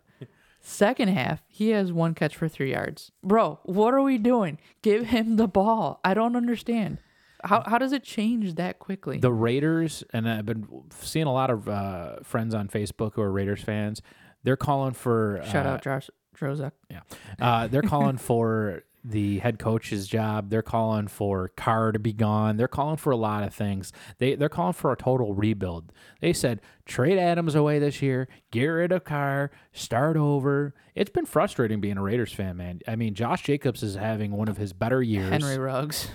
[0.60, 3.12] Second half, he has one catch for three yards.
[3.24, 4.58] Bro, what are we doing?
[4.82, 6.00] Give him the ball.
[6.04, 6.98] I don't understand.
[7.46, 9.20] How, how does it change that quickly?
[9.20, 10.68] The Raiders, and I've been
[11.00, 14.02] seeing a lot of uh, friends on Facebook who are Raiders fans.
[14.44, 16.72] They're calling for Shout uh, out Josh Drozek.
[16.90, 17.02] Yeah.
[17.40, 20.50] Uh, they're calling for the head coach's job.
[20.50, 22.58] They're calling for Carr to be gone.
[22.58, 23.92] They're calling for a lot of things.
[24.18, 25.92] They they're calling for a total rebuild.
[26.22, 30.74] They said trade Adams away this year, get rid of Carr, start over.
[30.96, 32.80] It's been frustrating being a Raiders fan, man.
[32.88, 35.30] I mean, Josh Jacobs is having one of his better years.
[35.30, 36.08] Henry Ruggs.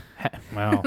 [0.54, 0.82] well,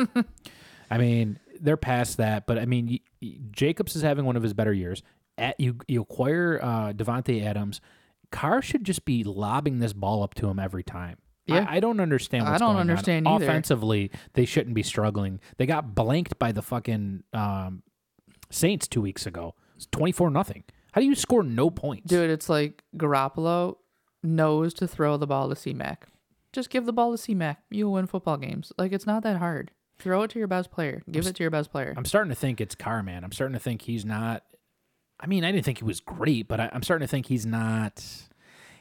[0.92, 4.44] I mean, they're past that, but I mean, y- y- Jacobs is having one of
[4.44, 5.02] his better years.
[5.38, 7.82] At you, you acquire uh, Davante Adams.
[8.32, 11.18] Carr should just be lobbing this ball up to him every time.
[11.46, 11.66] Yeah.
[11.68, 12.46] I, I don't understand.
[12.46, 12.82] I don't going on.
[12.90, 13.46] understand either.
[13.46, 15.40] Offensively, they shouldn't be struggling.
[15.58, 17.84] They got blanked by the fucking um,
[18.50, 19.56] Saints two weeks ago.
[19.76, 20.64] It's twenty four nothing.
[20.94, 22.08] How do you score no points?
[22.08, 23.78] Dude, it's like Garoppolo
[24.22, 26.08] knows to throw the ball to C-Mac.
[26.54, 27.64] Just give the ball to C-Mac.
[27.72, 28.72] You'll win football games.
[28.78, 29.72] Like, it's not that hard.
[29.98, 31.02] Throw it to your best player.
[31.10, 31.96] Give it to your best player.
[31.98, 33.24] I'm starting to think it's Carr, man.
[33.24, 34.44] I'm starting to think he's not.
[35.20, 37.46] I mean, I didn't think he was great, but I, I'm starting to think he's
[37.46, 38.06] not.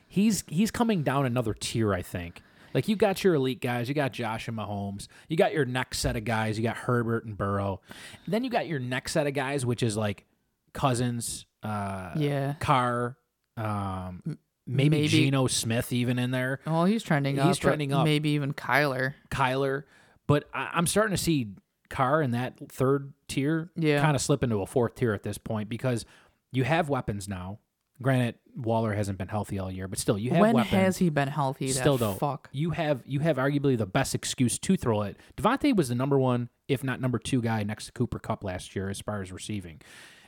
[0.07, 1.95] He's he's coming down another tier.
[1.95, 2.43] I think.
[2.75, 5.99] Like you got your elite guys, you got Josh and Mahomes, you got your next
[5.99, 7.81] set of guys, you got Herbert and Burrow,
[8.27, 10.25] then you got your next set of guys, which is like
[10.73, 12.55] Cousins, uh, Yeah.
[12.61, 13.17] Carr,
[13.57, 16.61] um, maybe, maybe- Geno Smith even in there.
[16.67, 17.47] Well, he's trending up.
[17.49, 18.05] He's trending up.
[18.05, 19.15] Maybe even Kyler.
[19.31, 19.85] Kyler,
[20.27, 21.49] but I, I'm starting to see
[21.91, 24.01] Carr in that third tier Yeah.
[24.01, 26.07] kind of slip into a fourth tier at this point because
[26.53, 27.59] you have weapons now.
[28.01, 30.71] Granted, Waller hasn't been healthy all year, but still, you have When weapons.
[30.73, 31.69] has he been healthy?
[31.69, 32.49] Still that though, fuck.
[32.53, 35.17] you have you have arguably the best excuse to throw it.
[35.37, 38.75] Davante was the number one, if not number two guy next to Cooper Kupp last
[38.75, 39.81] year as far as receiving,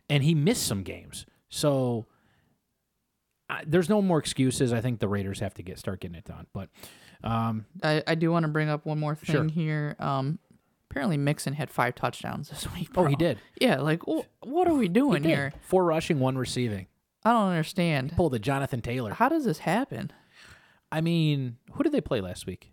[0.08, 1.26] and he missed some games.
[1.48, 2.06] So
[3.48, 4.72] I, there's no more excuses.
[4.72, 6.46] I think the Raiders have to get start getting it done.
[6.52, 6.68] But
[7.24, 9.44] um, I, I do want to bring up one more thing Sure.
[9.48, 9.96] here.
[9.98, 10.38] Um,
[10.90, 12.88] apparently Mixon had five touchdowns this week.
[12.96, 13.38] oh, he did.
[13.60, 15.28] Yeah, like wh- what are we doing did.
[15.28, 15.52] here?
[15.62, 16.86] Four rushing, one receiving.
[17.24, 18.12] I don't understand.
[18.16, 19.14] Pull the Jonathan Taylor.
[19.14, 20.12] How does this happen?
[20.92, 22.72] I mean, who did they play last week?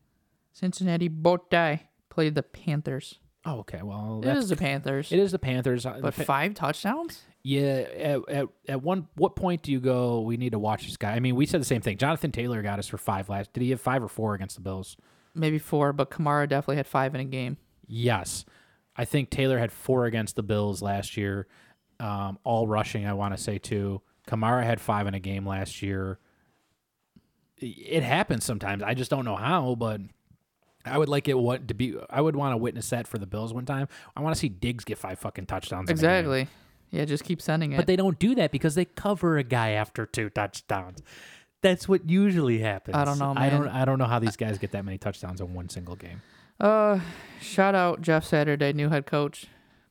[0.52, 3.20] Cincinnati Bowtie played the Panthers.
[3.46, 3.82] Oh, okay.
[3.82, 5.12] Well, It that's the Panthers.
[5.12, 5.86] it is the Panthers.
[5.86, 7.22] Uh, the but Pa- five touchdowns?
[7.44, 7.86] yeah.
[7.98, 10.22] At, at at one what point do you go?
[10.22, 11.14] We need to watch this guy.
[11.14, 11.98] I mean, we said the same thing.
[11.98, 13.54] Jonathan Taylor got us for five last.
[13.54, 14.96] Did he have five or four against the Bills?
[15.34, 17.58] Maybe four, but Kamara definitely had five in a game.
[17.88, 18.46] Yes,
[18.96, 21.48] I think Taylor had four against the Bills last year.
[22.00, 24.02] Um, all rushing, I want to say too.
[24.28, 26.20] Kamara had five in a game last year.
[27.58, 28.82] It happens sometimes.
[28.84, 30.02] I just don't know how, but
[30.84, 31.96] I would like it what to be.
[32.10, 33.88] I would want to witness that for the Bills one time.
[34.16, 35.90] I want to see Diggs get five fucking touchdowns.
[35.90, 36.10] in a game.
[36.10, 36.48] Exactly.
[36.90, 37.78] Yeah, just keep sending it.
[37.78, 41.02] But they don't do that because they cover a guy after two touchdowns.
[41.62, 42.98] That's what usually happens.
[42.98, 43.68] I don't know, I don't.
[43.68, 46.22] I don't know how these guys get that many touchdowns in one single game.
[46.60, 47.00] uh,
[47.40, 49.46] shout out Jeff Saturday, new head coach,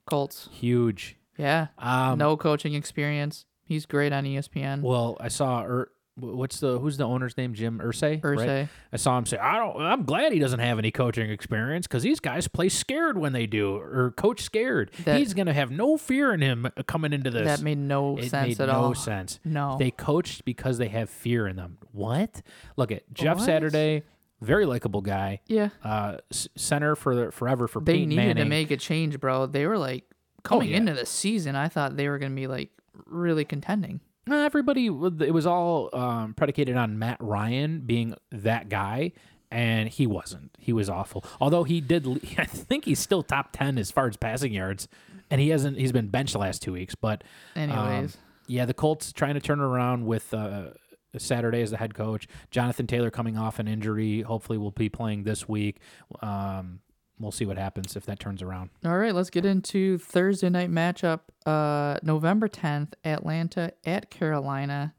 [0.06, 0.48] Colts.
[0.50, 1.16] Huge.
[1.38, 3.46] Yeah, Um, no coaching experience.
[3.70, 4.82] He's great on ESPN.
[4.82, 5.62] Well, I saw.
[5.62, 7.54] Er, what's the who's the owner's name?
[7.54, 8.22] Jim Irsay.
[8.24, 8.68] right?
[8.92, 9.80] I saw him say, "I don't.
[9.80, 13.46] I'm glad he doesn't have any coaching experience because these guys play scared when they
[13.46, 14.90] do, or coach scared.
[15.04, 17.46] That- He's gonna have no fear in him coming into this.
[17.46, 18.88] That made no it sense made at no all.
[18.88, 19.38] No sense.
[19.44, 19.76] No.
[19.78, 21.78] They coached because they have fear in them.
[21.92, 22.42] What?
[22.76, 23.46] Look at Jeff What?
[23.46, 24.02] Saturday,
[24.40, 25.40] very likable guy.
[25.46, 28.40] yeah, Uh, s- center for the, forever for they Peyton needed Manning.
[28.40, 29.46] Oh, to make a change, bro.
[29.46, 30.04] They were like
[30.42, 30.78] coming yeah.
[30.78, 31.54] into the season.
[31.54, 32.70] I thought they were gonna be like
[33.06, 34.00] really contending.
[34.30, 39.12] Everybody, it was all um, predicated on Matt Ryan being that guy,
[39.50, 40.54] and he wasn't.
[40.58, 41.24] He was awful.
[41.40, 42.06] Although he did,
[42.38, 44.88] I think he's still top ten as far as passing yards,
[45.30, 45.78] and he hasn't.
[45.78, 46.94] He's been benched the last two weeks.
[46.94, 47.24] But
[47.56, 50.70] um, Anyways, yeah, the Colts trying to turn around with uh,
[51.16, 52.28] Saturday as the head coach.
[52.50, 54.20] Jonathan Taylor coming off an injury.
[54.22, 55.78] Hopefully, will be playing this week.
[56.20, 56.80] Um,
[57.20, 58.70] we'll see what happens if that turns around.
[58.84, 61.20] all right, let's get into Thursday night matchup.
[61.46, 64.94] Uh, November tenth, Atlanta at Carolina.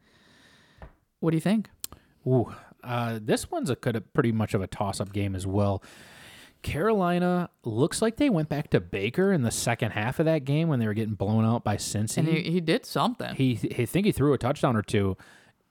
[1.19, 1.69] What do you think?
[2.25, 2.53] Ooh,
[2.83, 5.83] uh, this one's a could pretty much of a toss-up game as well.
[6.61, 10.67] Carolina looks like they went back to Baker in the second half of that game
[10.67, 12.17] when they were getting blown out by Cincy.
[12.17, 13.33] And he, he did something.
[13.35, 15.17] he, he think he threw a touchdown or two,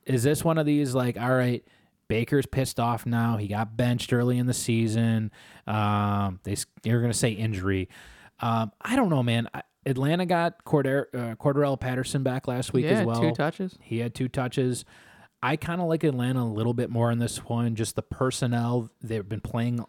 [0.05, 1.65] is this one of these like, all right,
[2.11, 3.37] Baker's pissed off now.
[3.37, 5.31] He got benched early in the season.
[5.64, 7.88] Um, they you're gonna say injury.
[8.40, 9.49] Um, I don't know, man.
[9.55, 13.20] I, Atlanta got Corder, uh, Cordarrelle Patterson back last week yeah, as well.
[13.20, 13.79] two touches.
[13.81, 14.85] He had two touches.
[15.40, 17.77] I kind of like Atlanta a little bit more in this one.
[17.77, 19.85] Just the personnel, they've been playing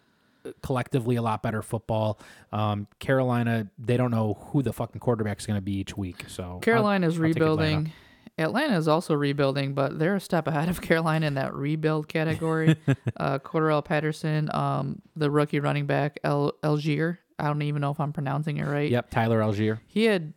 [0.62, 2.20] collectively a lot better football.
[2.54, 6.26] Um, Carolina, they don't know who the fucking quarterback is going to be each week.
[6.28, 7.34] So Carolina is I'll Atlanta.
[7.34, 7.94] rebuilding.
[8.38, 12.78] Atlanta is also rebuilding, but they're a step ahead of Carolina in that rebuild category.
[13.18, 17.18] uh, Cordarrelle Patterson, um, the rookie running back, El Allgeier.
[17.38, 18.90] I don't even know if I'm pronouncing it right.
[18.90, 19.80] Yep, Tyler Allgeier.
[19.88, 20.34] He had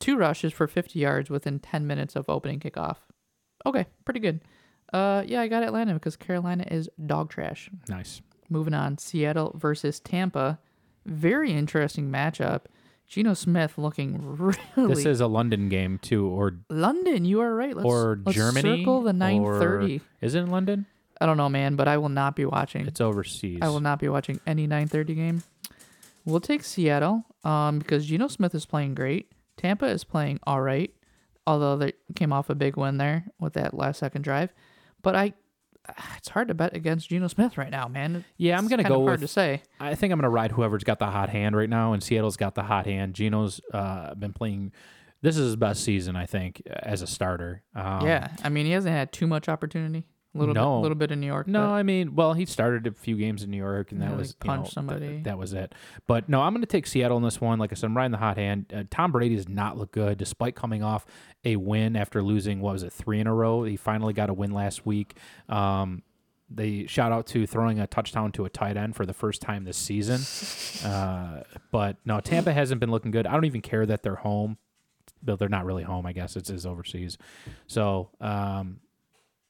[0.00, 2.96] two rushes for 50 yards within 10 minutes of opening kickoff.
[3.64, 4.40] Okay, pretty good.
[4.92, 7.70] Uh, yeah, I got Atlanta because Carolina is dog trash.
[7.88, 8.22] Nice.
[8.48, 10.58] Moving on, Seattle versus Tampa.
[11.04, 12.62] Very interesting matchup.
[13.08, 14.36] Geno Smith looking
[14.76, 14.94] really.
[14.94, 17.24] This is a London game too, or London.
[17.24, 17.76] You are right.
[17.76, 18.80] Let's, or let's Germany.
[18.80, 20.00] Circle the 9:30.
[20.00, 20.86] or- Is it in London?
[21.20, 22.86] I don't know, man, but I will not be watching.
[22.86, 23.60] It's overseas.
[23.62, 25.42] I will not be watching any 9:30 game.
[26.24, 29.30] We'll take Seattle um, because Geno Smith is playing great.
[29.56, 30.92] Tampa is playing all right,
[31.46, 34.52] although they came off a big win there with that last second drive.
[35.02, 35.34] But I,
[36.16, 38.24] it's hard to bet against Geno Smith right now, man.
[38.36, 39.62] Yeah, I'm It's gonna kind of go hard with- to say.
[39.80, 42.54] I think I'm gonna ride whoever's got the hot hand right now, and Seattle's got
[42.54, 43.14] the hot hand.
[43.14, 44.72] Geno's uh, been playing.
[45.22, 47.62] This is his best season, I think, as a starter.
[47.74, 50.04] Um, yeah, I mean he hasn't had too much opportunity.
[50.34, 50.76] A little No.
[50.76, 51.46] bit, little bit in New York.
[51.46, 54.16] No, I mean, well, he started a few games in New York, and that Yeah,
[54.16, 55.08] was like you know, punch somebody.
[55.08, 55.74] th- that was it.
[56.06, 57.58] But no, I'm going to take Seattle in this one.
[57.58, 58.66] Like I said, I'm riding the hot hand.
[58.70, 61.06] Uh, Tom Brady does not look good, despite coming off
[61.46, 63.62] a win after losing what was it three in a row.
[63.62, 65.16] He finally got a win last week.
[65.48, 66.02] Um,
[66.50, 69.64] they shout out to throwing a touchdown to a tight end for the first time
[69.64, 70.20] this season.
[70.86, 73.26] Uh, but no, Tampa hasn't been looking good.
[73.26, 74.58] I don't even care that they're home.
[75.22, 76.36] But they're not really home, I guess.
[76.36, 77.16] It's, it's overseas.
[77.66, 78.80] So um,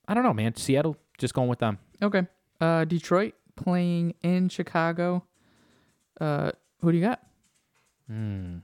[0.06, 0.54] I don't know, man.
[0.54, 1.78] Seattle, just going with them.
[2.00, 2.26] okay.
[2.60, 5.24] Uh, Detroit playing in Chicago.
[6.20, 7.20] Uh, who do you got?
[8.06, 8.58] Hmm.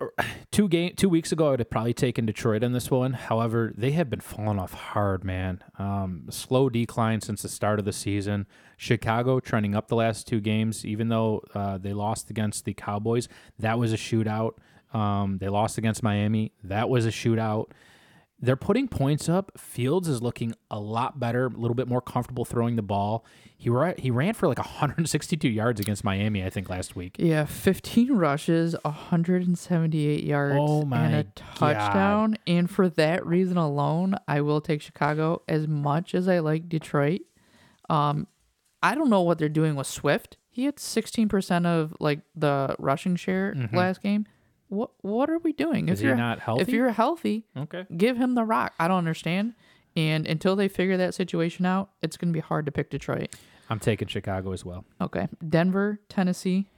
[0.50, 3.12] Two game two weeks ago, I would have probably taken Detroit in this one.
[3.12, 5.62] However, they have been falling off hard, man.
[5.78, 8.46] Um, slow decline since the start of the season.
[8.76, 13.28] Chicago trending up the last two games, even though uh, they lost against the Cowboys.
[13.58, 14.52] That was a shootout.
[14.92, 16.52] Um, they lost against Miami.
[16.64, 17.66] That was a shootout.
[18.42, 19.52] They're putting points up.
[19.58, 23.24] Fields is looking a lot better, a little bit more comfortable throwing the ball.
[23.56, 27.16] He ra- he ran for like 162 yards against Miami, I think, last week.
[27.18, 32.36] Yeah, 15 rushes, 178 yards, Oh and a touchdown.
[32.46, 37.20] And for that reason alone, I will take Chicago as much as I like Detroit.
[37.88, 38.26] Um,
[38.82, 40.36] I don't know what they're doing with Swift.
[40.48, 44.26] He had 16% of like the rushing share last game.
[44.70, 45.88] What what are we doing?
[45.88, 46.62] Is he you're not healthy?
[46.62, 47.86] If you're healthy, Okay.
[47.96, 48.72] give him the rock.
[48.78, 49.54] I don't understand.
[49.96, 53.34] And until they figure that situation out, it's going to be hard to pick Detroit.
[53.68, 54.84] I'm taking Chicago as well.
[55.00, 55.28] Okay.
[55.46, 56.68] Denver, Tennessee.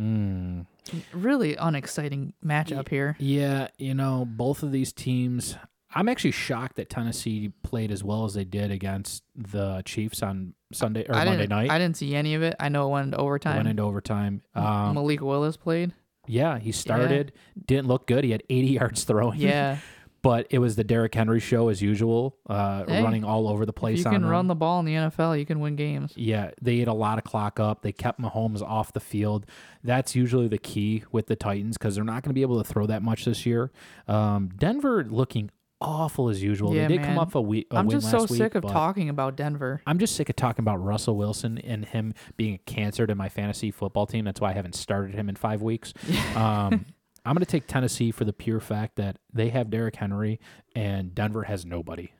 [0.00, 0.66] Mm.
[1.12, 3.16] Really unexciting matchup here.
[3.18, 5.56] Yeah, you know, both of these teams.
[5.94, 10.54] I'm actually shocked that Tennessee played as well as they did against the Chiefs on
[10.72, 11.70] Sunday or I Monday night.
[11.70, 12.54] I didn't see any of it.
[12.60, 13.56] I know it went into overtime.
[13.56, 14.42] Went into overtime.
[14.54, 15.92] Um, Malik Willis played.
[16.28, 17.32] Yeah, he started.
[17.66, 18.24] Didn't look good.
[18.24, 19.40] He had 80 yards throwing.
[19.40, 19.78] Yeah.
[20.22, 23.72] but it was the Derrick Henry show as usual, uh, Hey, running all over the
[23.72, 24.00] place.
[24.00, 24.28] you on can him.
[24.28, 26.12] run the ball in the NFL, you can win games.
[26.16, 27.82] Yeah, they ate a lot of clock up.
[27.82, 29.46] They kept Mahomes off the field.
[29.84, 32.68] That's usually the key with the Titans because they're not going to be able to
[32.68, 33.70] throw that much this year.
[34.08, 36.74] Um, Denver looking awful as usual.
[36.74, 37.18] Yeah, they did come man.
[37.18, 37.66] off a week.
[37.70, 39.82] A I'm just so week, sick of talking about Denver.
[39.86, 43.28] I'm just sick of talking about Russell Wilson and him being a cancer to my
[43.28, 44.24] fantasy football team.
[44.24, 45.92] That's why I haven't started him in five weeks.
[46.34, 46.84] Um,
[47.24, 50.40] I'm going to take Tennessee for the pure fact that they have Derrick Henry
[50.74, 52.12] and Denver has nobody.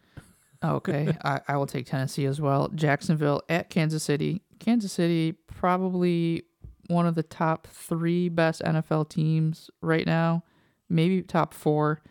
[0.63, 2.69] Okay, I, I will take Tennessee as well.
[2.75, 4.43] Jacksonville at Kansas City.
[4.59, 6.43] Kansas City probably
[6.89, 10.43] one of the top three best NFL teams right now,
[10.89, 12.03] maybe top four.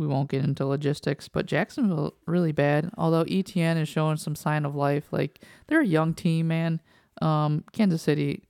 [0.00, 2.90] We won't get into logistics, but Jacksonville really bad.
[2.96, 6.80] Although ETN is showing some sign of life, like they're a young team, man.
[7.20, 8.44] Um, Kansas City,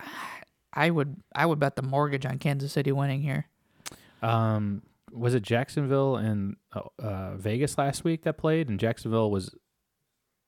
[0.72, 3.46] I would I would bet the mortgage on Kansas City winning here.
[4.22, 4.82] Um,
[5.12, 8.68] was it Jacksonville and uh, uh, Vegas last week that played?
[8.68, 9.54] And Jacksonville was,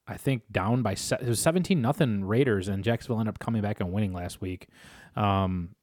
[0.07, 3.61] I think, down by se- it was seventeen nothing Raiders, and Jacksonville ended up coming
[3.61, 4.69] back and winning last week.
[5.15, 5.75] Um,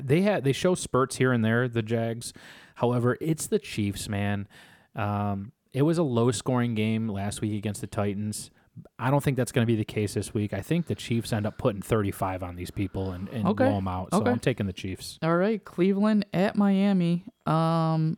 [0.00, 2.32] they had they show spurts here and there the Jags,
[2.76, 4.46] however, it's the Chiefs, man.
[4.94, 8.50] Um, it was a low scoring game last week against the Titans.
[8.98, 10.52] I don't think that's going to be the case this week.
[10.54, 13.64] I think the Chiefs end up putting 35 on these people and, and Okay.
[13.64, 14.08] blow them out.
[14.12, 14.30] So Okay.
[14.30, 15.18] I'm taking the Chiefs.
[15.22, 17.24] All right, Cleveland at Miami.
[17.46, 18.16] Um,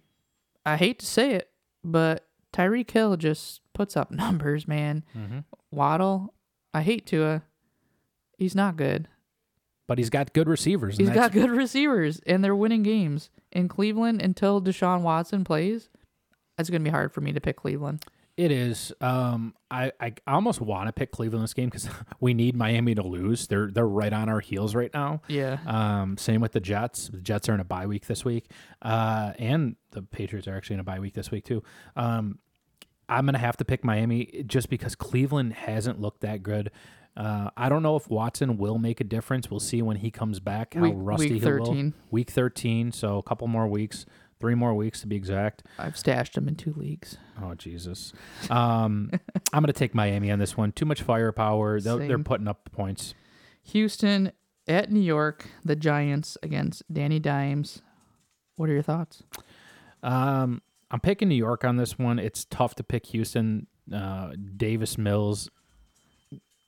[0.65, 1.51] I hate to say it,
[1.83, 5.05] but Tyreek Hill just puts up numbers, man.
[5.17, 5.41] Mm-hmm.
[5.73, 6.35] Waddle,
[6.73, 7.43] I hate Tua.
[8.39, 9.09] He's not good.
[9.87, 10.97] But he's got good receivers.
[10.97, 13.29] He's got good receivers, and they're winning games.
[13.55, 15.89] In Cleveland, until Deshaun Watson plays,
[16.59, 18.05] it's going to be hard for me to pick Cleveland.
[18.37, 18.93] It is.
[19.01, 21.89] Um, I, I almost want to pick Cleveland this game because
[22.21, 23.47] we need Miami to lose.
[23.47, 25.23] They're they're right on our heels right now.
[25.29, 25.59] Yeah.
[25.67, 27.09] Um, same with the Jets.
[27.09, 28.51] The Jets are in a bye week this week,
[28.83, 31.63] uh, and the Patriots are actually in a bye week this week too.
[31.95, 32.41] Um,
[33.09, 36.73] I'm gonna have to pick Miami just because Cleveland hasn't looked that good.
[37.17, 39.51] Uh, I don't know if Watson will make a difference.
[39.51, 41.65] We'll see when he comes back how Week- rusty week he will.
[41.67, 41.95] 13.
[42.11, 44.05] Week 13, so a couple more weeks,
[44.41, 45.63] three more weeks to be exact.
[45.79, 47.17] I've stashed him in two leagues.
[47.41, 48.13] Oh Jesus!
[48.51, 49.11] Um,
[49.53, 50.73] I'm gonna take Miami on this one.
[50.73, 51.81] Too much firepower.
[51.81, 53.15] They're, they're putting up points.
[53.63, 54.33] Houston
[54.67, 57.81] at New York, the Giants against Danny Dimes.
[58.57, 59.23] What are your thoughts?
[60.03, 62.19] Um, I'm picking New York on this one.
[62.19, 63.67] It's tough to pick Houston.
[63.93, 65.51] Uh, Davis Mills.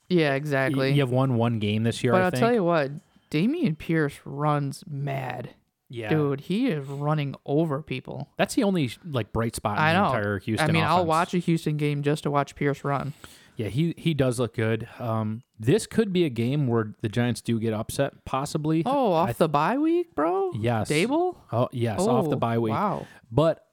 [0.08, 0.92] Yeah, exactly.
[0.92, 2.12] You have won one game this year.
[2.12, 2.40] but I I'll think.
[2.40, 2.90] tell you what,
[3.30, 5.50] Dameon Pierce runs mad.
[5.88, 8.28] yeah, Dude, he is running over people.
[8.36, 10.06] that's the only like bright spot in I the know.
[10.06, 10.68] entire Houston.
[10.70, 13.12] I mean, I'll watch a Houston game just to watch Pierce run.
[13.56, 14.86] Yeah, he he does look good.
[14.98, 18.82] Um, this could be a game where the Giants do get upset, possibly.
[18.84, 20.52] Oh, off I- the bye week, bro?
[20.52, 20.90] Yes.
[20.90, 21.36] Daboll?
[21.50, 22.72] Oh, yes, off the Oh, bye week.
[22.74, 23.06] Wow.
[23.32, 23.64] But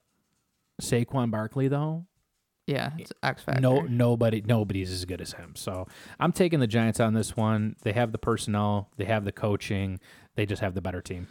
[0.81, 2.05] Saquon Barkley though,
[2.67, 3.61] Yeah, eh, it's X Factor.
[3.61, 5.53] No, nobody, nobody's as good as him.
[5.55, 5.87] So
[6.19, 7.75] I'm taking the Giants on this one.
[7.83, 9.99] They have the personnel, they have the coaching,
[10.35, 11.27] they just have the better team.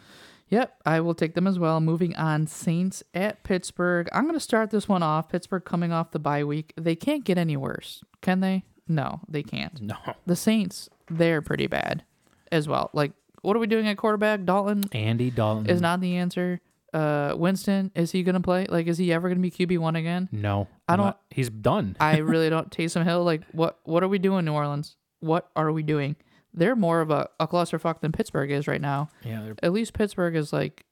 [0.49, 1.79] Yep, I will take them as well.
[1.79, 4.07] Moving on, Saints at Pittsburgh.
[4.13, 5.29] I'm going to start this one off.
[5.29, 6.73] Pittsburgh coming off the bye week.
[6.79, 8.63] They can't get any worse, can they?
[8.87, 9.81] No, they can't.
[9.81, 9.95] No,
[10.27, 12.03] The Saints, they're pretty bad
[12.51, 12.91] as well.
[12.93, 14.45] Like, what are we doing at quarterback?
[14.45, 16.61] Dalton Andy Dalton is not the answer.
[16.93, 18.65] Uh, Winston, is he going to play?
[18.69, 20.29] Like, is he ever going to be QB1 again?
[20.31, 21.95] No, I don't- not- he's done.
[21.99, 22.69] I really don't.
[22.69, 24.95] Taysom Hill, like, what What are we doing, New Orleans?
[25.19, 26.15] What are we doing?
[26.53, 29.09] They're more of a, a clusterfuck than Pittsburgh is right now.
[29.23, 30.85] yeah, they're- At least Pittsburgh is like,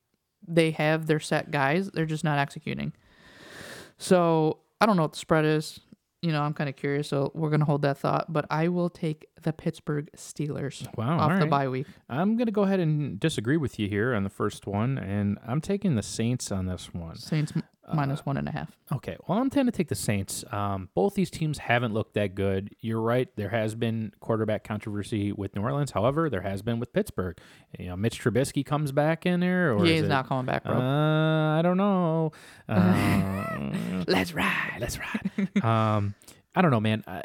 [0.47, 1.91] they have their set guys.
[1.91, 2.93] They're just not executing.
[3.97, 5.79] So I don't know what the spread is.
[6.21, 7.07] You know, I'm kind of curious.
[7.07, 8.31] So we're gonna hold that thought.
[8.31, 11.19] But I will take the Pittsburgh Steelers wow.
[11.19, 11.49] off the right.
[11.49, 11.88] bye week.
[12.10, 15.62] I'm gonna go ahead and disagree with you here on the first one, and I'm
[15.62, 17.15] taking the Saints on this one.
[17.17, 18.77] Saints Uh, minus one and a half.
[18.93, 20.45] Okay, well, I'm tend to take the Saints.
[20.51, 22.75] Um, both these teams haven't looked that good.
[22.80, 23.27] You're right.
[23.36, 25.91] There has been quarterback controversy with New Orleans.
[25.91, 27.38] However, there has been with Pittsburgh.
[27.80, 30.63] You know, Mitch Trubisky comes back in there, or Yeah, he's it- not coming back,
[30.63, 30.75] bro.
[30.75, 32.32] Uh, I don't know.
[32.69, 34.77] Uh, Let's ride.
[34.80, 35.63] let's ride.
[35.63, 36.15] Um,
[36.56, 37.04] I don't know, man.
[37.08, 37.23] I,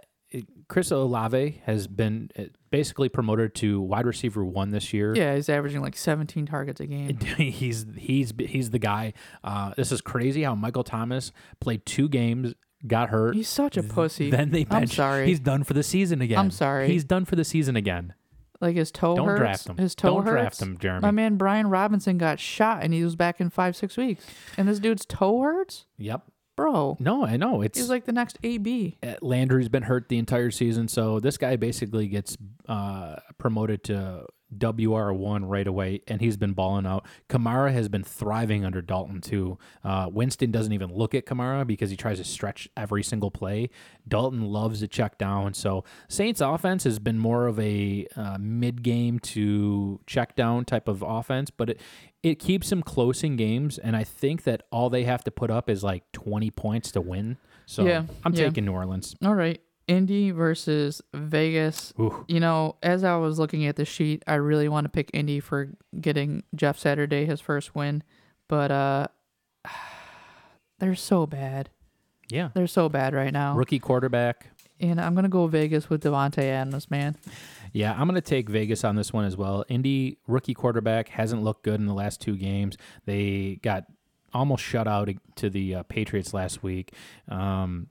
[0.69, 5.15] Chris Olave has been uh, basically promoted to wide receiver one this year.
[5.15, 7.17] Yeah, he's averaging like 17 targets a game.
[7.37, 9.13] he's he's he's the guy.
[9.45, 12.55] Uh, this is crazy how Michael Thomas played two games,
[12.87, 13.35] got hurt.
[13.37, 14.31] He's such a pussy.
[14.31, 15.27] Then they I'm sorry.
[15.27, 16.39] He's done for the season again.
[16.39, 16.89] I'm sorry.
[16.89, 18.13] He's done for the season again.
[18.61, 19.39] like his toe Don't hurts.
[19.41, 19.77] draft him.
[19.77, 20.33] His toe Don't hurts.
[20.59, 21.03] draft him, Jeremy.
[21.03, 24.27] My man Brian Robinson got shot and he was back in five six weeks.
[24.57, 26.23] And this dude's toe hurts, Yep.
[26.57, 26.97] Bro.
[26.99, 27.63] No, I know.
[27.63, 28.99] It's He's like the next AB.
[29.03, 32.37] uh, Landry's been hurt the entire season, so this guy basically gets
[32.69, 37.05] uh, promoted to WR one right away, and he's been balling out.
[37.29, 39.59] Kamara has been thriving under Dalton too.
[39.83, 43.71] Uh, Winston doesn't even look at Kamara because he tries to stretch every single play.
[44.07, 48.83] Dalton loves to check down, so Saints offense has been more of a uh, mid
[48.83, 51.81] game to check down type of offense, but it
[52.23, 55.51] it keeps them close in games, and I think that all they have to put
[55.51, 57.37] up is like twenty points to win.
[57.67, 58.47] So Yeah, I'm yeah.
[58.47, 59.15] taking New Orleans.
[59.25, 59.61] All right.
[59.89, 61.93] Indy versus Vegas.
[61.99, 62.25] Ooh.
[62.29, 65.41] You know, as I was looking at the sheet, I really want to pick Indy
[65.41, 65.71] for
[66.01, 68.03] getting Jeff Saturday his first win,
[68.49, 69.07] but uh
[70.79, 71.71] they're so bad.
[72.29, 72.51] Yeah.
[72.55, 73.55] They're so bad right now.
[73.55, 74.51] Rookie quarterback.
[74.79, 77.17] And I'm gonna go Vegas with Davante Adams, man.
[77.77, 79.63] Yeah, I'm going to take Vegas on this one as well.
[79.69, 82.79] Indy rookie quarterback hasn't looked good in the last two games.
[83.05, 83.85] They got
[84.33, 86.95] almost shut out to the uh, Patriots last week.
[87.29, 87.89] Um,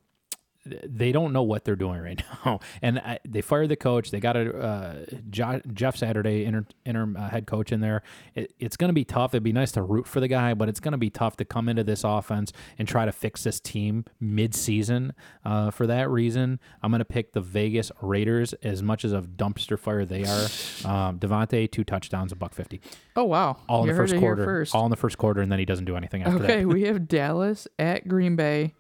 [0.66, 4.12] they don't know what they're doing right now, and I, they fired the coach.
[4.12, 8.02] They got a uh, jo- Jeff Saturday inter- interim uh, head coach in there.
[8.34, 9.34] It, it's going to be tough.
[9.34, 11.46] It'd be nice to root for the guy, but it's going to be tough to
[11.46, 15.14] come into this offense and try to fix this team mid-season.
[15.44, 18.54] Uh, for that reason, I'm going to pick the Vegas Raiders.
[18.64, 20.46] As much as a dumpster fire they are,
[20.90, 22.82] um, Davante two touchdowns, a buck fifty.
[23.16, 23.58] Oh wow.
[23.70, 24.44] all in you the first quarter.
[24.44, 24.74] First.
[24.76, 26.54] All in the first quarter, and then he doesn't do anything after Okay, that.
[26.54, 28.74] Okay, we have Dallas at Green Bay.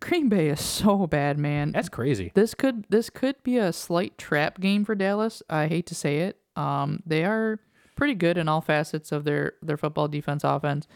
[0.00, 1.72] Green Bay is so bad, man.
[1.72, 2.32] That's crazy.
[2.34, 5.42] This could this could be a slight trap game for Dallas.
[5.48, 6.38] I hate to say it.
[6.54, 7.60] Um, they are
[7.96, 10.86] pretty good in all facets of their their football defense, offense,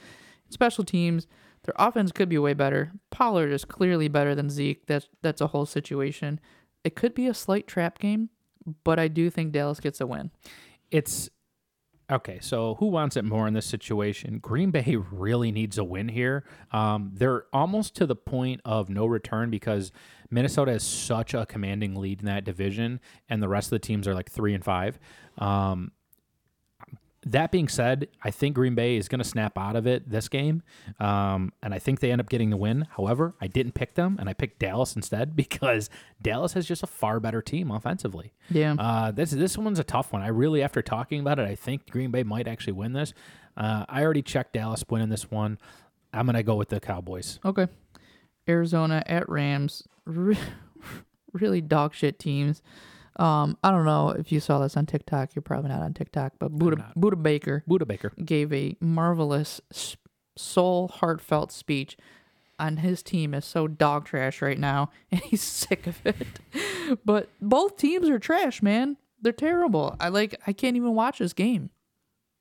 [0.51, 1.27] special teams.
[1.65, 2.93] Their offense could be way better.
[3.11, 4.87] Pollard is clearly better than Zeke.
[4.87, 6.41] That's that's a whole situation.
[6.85, 8.31] It could be a slight trap game,
[8.85, 10.31] but I do think Dallas gets a win.
[10.91, 11.29] It's
[12.11, 12.39] okay.
[12.41, 14.39] So who wants it more in this situation?
[14.39, 16.45] Green Bay really needs a win here.
[16.73, 19.93] Um, they're almost to the point of no return because
[20.31, 24.07] Minnesota has such a commanding lead in that division, and the rest of the teams
[24.07, 24.99] are like three and five.
[25.39, 25.93] Um,
[27.27, 30.29] that being said, I think Green Bay is going to snap out of it this
[30.29, 30.63] game,
[30.99, 32.87] um, and I think they end up getting the win.
[32.97, 35.91] However, I didn't pick them, and I picked Dallas instead because
[36.23, 38.33] Dallas has just a far better team offensively.
[38.51, 38.75] Yeah.
[38.79, 40.23] Uh, this this one's a tough one.
[40.23, 43.13] I really, after talking about it, I think Green Bay might actually win this.
[43.57, 45.59] Uh, I already checked Dallas winning this one.
[46.15, 47.39] I'm gonna go with the Cowboys.
[47.45, 47.69] Okay.
[48.49, 49.87] Arizona at Rams.
[50.07, 50.39] Re-
[51.33, 52.63] really dog shit teams.
[53.17, 55.35] Um, I don't know if you saw this on TikTok.
[55.35, 56.95] You're probably not on TikTok, but Budda, not.
[56.97, 58.13] Budda Baker Budda Baker.
[58.25, 59.61] gave a marvelous,
[60.37, 61.97] soul heartfelt speech
[62.59, 66.41] on his team is so dog trash right now, and he's sick of it.
[67.05, 68.97] but both teams are trash, man.
[69.21, 69.97] They're terrible.
[69.99, 70.41] I like.
[70.47, 71.71] I can't even watch this game.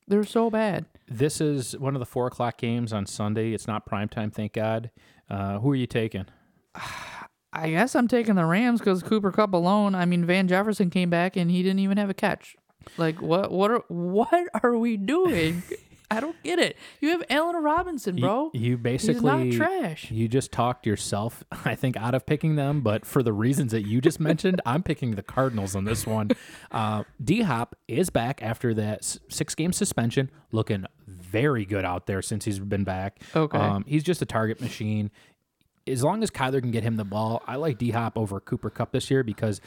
[0.08, 0.86] They're so bad.
[1.08, 3.54] This is one of the four o'clock games on Sunday.
[3.54, 4.92] It's not prime time, thank God.
[5.30, 6.26] Uh, who are you taking?
[7.52, 9.96] I guess I'm taking the Rams because Cooper Kupp alone.
[9.96, 12.56] I mean, Van Jefferson came back and he didn't even have a catch.
[12.98, 13.52] Like what?
[13.52, 15.64] What are what are we doing?
[16.12, 16.76] I don't get it.
[17.02, 18.50] You have Allen Robinson, bro.
[18.54, 20.10] You, He's basically not trash.
[20.10, 23.86] You just talked yourself, I think, out of picking them, but for the reasons that
[23.86, 26.32] you just mentioned, I'm picking the Cardinals on this one.
[26.72, 32.22] Uh, D Hop is back after that six game suspension, looking very good out there
[32.22, 33.22] since he's been back.
[33.36, 33.58] Okay.
[33.58, 35.10] Um, he's just a target machine.
[35.90, 38.70] As long as Kyler can get him the ball, I like D Hop over Cooper
[38.70, 39.60] Kupp this year because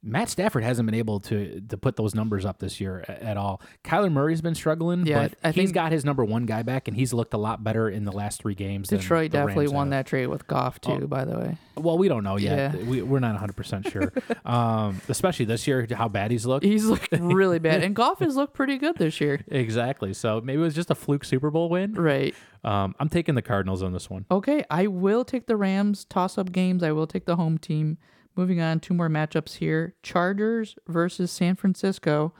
[0.00, 3.60] Matt Stafford hasn't been able to to put those numbers up this year at all.
[3.84, 6.96] Kyler Murray's been struggling, Yeah, but I he's got his number one guy back, and
[6.96, 8.88] he's looked a lot better in the last three games.
[8.88, 10.04] Detroit definitely Rams won have.
[10.04, 11.00] that trade with Goff too.
[11.02, 11.06] Oh.
[11.08, 12.74] By the way, Well, we don't know yet.
[12.74, 12.82] Yeah.
[12.84, 14.12] We, we're not 100 percent sure,
[14.44, 16.64] um, especially this year how bad he's looked.
[16.64, 19.40] he's looked really bad, and Goff has looked pretty good this year.
[19.48, 20.14] Exactly.
[20.14, 21.94] So maybe it was just a fluke Super Bowl win.
[21.94, 22.36] Right.
[22.62, 24.26] Um, I'm taking the Cardinals on this one.
[24.30, 26.82] Okay, I will take the Rams toss up games.
[26.84, 27.98] I will take the home team.
[28.38, 29.96] Moving on, two more matchups here.
[30.04, 32.32] Chargers versus San Francisco.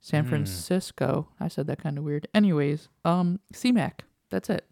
[0.00, 1.28] San Francisco.
[1.40, 2.28] I said that kind of weird.
[2.32, 4.04] Anyways, um C-Mac.
[4.30, 4.64] That's it.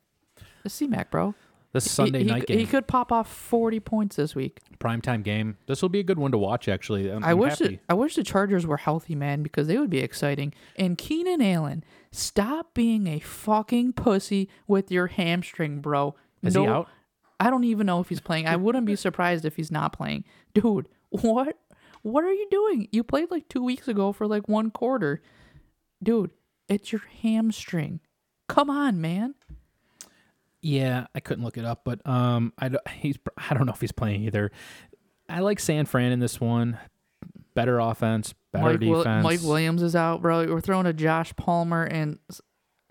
[0.62, 1.34] The C-Mac, bro.
[1.72, 4.60] This Sunday he, night He game, He could pop off 40 points this week.
[4.78, 5.56] primetime game.
[5.66, 6.68] This will be a good one to watch.
[6.68, 7.74] Actually, I'm, i I'm wish happy.
[7.74, 10.52] it, I wish the Chargers were healthy, man, because they would be exciting.
[10.76, 16.14] And Keenan Allen, stop being a fucking pussy with your hamstring, bro.
[16.42, 16.88] Is No- he out?
[17.40, 18.46] I don't even know if he's playing.
[18.46, 20.24] I wouldn't be surprised if he's not playing.
[20.54, 21.56] Dude, what
[22.02, 22.88] what are you doing?
[22.92, 25.22] You played like 2 weeks ago for like one quarter.
[26.02, 26.30] Dude,
[26.68, 28.00] it's your hamstring.
[28.48, 29.34] Come on, man.
[30.62, 33.16] Yeah, I couldn't look it up, but um, I don't, he's
[33.50, 34.50] I don't know if he's playing either.
[35.28, 36.78] I like San Fran in this one.
[37.54, 39.24] Better offense, better Mike, Will- defense.
[39.24, 40.46] Mike Williams is out, bro.
[40.46, 42.18] We're throwing a Josh Palmer and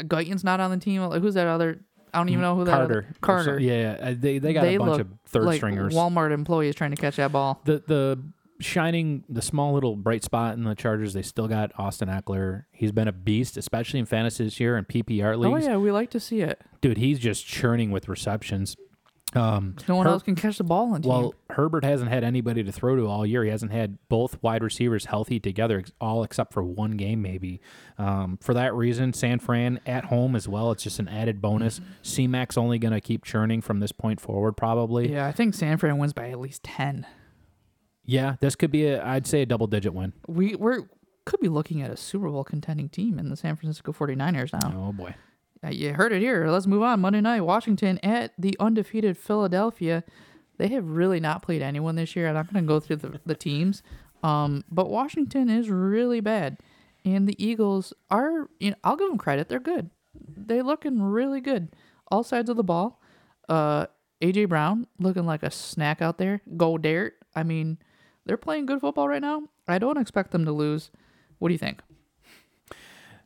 [0.07, 1.01] Guyton's not on the team.
[1.03, 1.81] Like, who's that other?
[2.13, 2.83] I don't even know who that Carter.
[3.09, 3.59] other- Carter.
[3.59, 5.93] Yeah, uh, they they got They a bunch of third like stringers.
[5.93, 7.61] Walmart employees trying to catch that ball.
[7.65, 8.19] the the
[8.61, 11.13] shining the small little bright spot in the Chargers.
[11.13, 12.65] They still got Austin Ekeler.
[12.71, 15.65] He's been a beast, especially in fantasy this year and PPR leagues.
[15.65, 16.61] Oh yeah, we like to see it.
[16.81, 18.75] Dude, he's just churning with receptions.
[19.35, 21.11] Um, No one Her- else can catch the ball on team.
[21.11, 23.43] well, Herbert hasn't had anybody to throw to all year.
[23.43, 27.61] He hasn't had both wide receivers healthy together, ex- all except for one game, maybe.
[27.99, 30.71] Um, for that reason, San Fran at home as well.
[30.71, 31.79] It's just an added bonus.
[32.01, 35.11] C-Mac's only going to keep churning from this point forward, probably.
[35.11, 37.05] yeah, I think San Fran wins by at least ten.
[38.05, 40.13] Yeah, this could be, a, I'd say, a double-digit win.
[40.27, 40.89] We we're
[41.25, 44.87] could be looking at a Super Bowl contending team in the San Francisco 49ers now.
[44.87, 45.13] Oh boy.
[45.63, 46.47] Uh, you heard it here.
[46.47, 47.01] Let's move on.
[47.01, 50.03] Monday night, Washington at the undefeated Philadelphia.
[50.57, 52.27] They have really not played anyone this year.
[52.27, 53.81] I'm not going to go through the, the teams,
[54.23, 56.57] um, but Washington is really bad,
[57.05, 58.49] and the Eagles are.
[58.59, 59.49] You know, I'll give them credit.
[59.49, 59.89] They're good.
[60.13, 61.75] They're looking really good.
[62.11, 63.01] All sides of the ball.
[63.47, 63.87] Uh,
[64.21, 66.41] AJ Brown looking like a snack out there.
[66.57, 67.11] Goedert.
[67.35, 67.77] I mean,
[68.25, 69.43] they're playing good football right now.
[69.67, 70.91] I don't expect them to lose.
[71.37, 71.81] What do you think?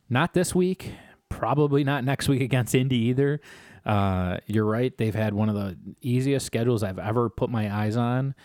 [0.10, 0.92] Not this week.
[1.38, 3.42] Probably not next week against Indy either.
[3.86, 4.96] Uh, you're right.
[4.98, 8.36] They've had one of the easiest schedules I've ever put my eyes on.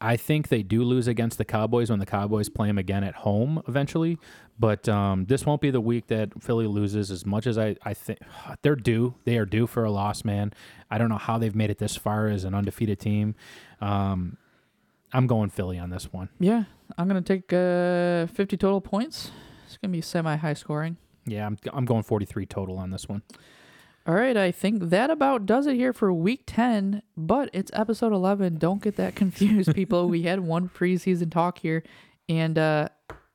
[0.00, 3.14] I think they do lose against the Cowboys when the Cowboys play them again at
[3.14, 4.18] home eventually.
[4.58, 7.94] But um, this won't be the week that Philly loses as much as I, I
[7.94, 8.18] think
[8.62, 9.14] they're due.
[9.24, 10.52] They are due for a loss, man.
[10.90, 13.34] I don't know how they've made it this far as an undefeated team.
[13.80, 14.36] Um,
[15.12, 16.28] I'm going Philly on this one.
[16.38, 16.64] Yeah,
[16.98, 19.30] I'm gonna take uh 50 total points.
[19.66, 20.98] It's gonna be semi high scoring.
[21.26, 23.22] Yeah, I'm, I'm going 43 total on this one.
[24.06, 28.12] All right, I think that about does it here for week 10, but it's episode
[28.12, 28.58] 11.
[28.58, 30.08] Don't get that confused, people.
[30.08, 31.82] we had one preseason talk here,
[32.28, 32.88] and uh,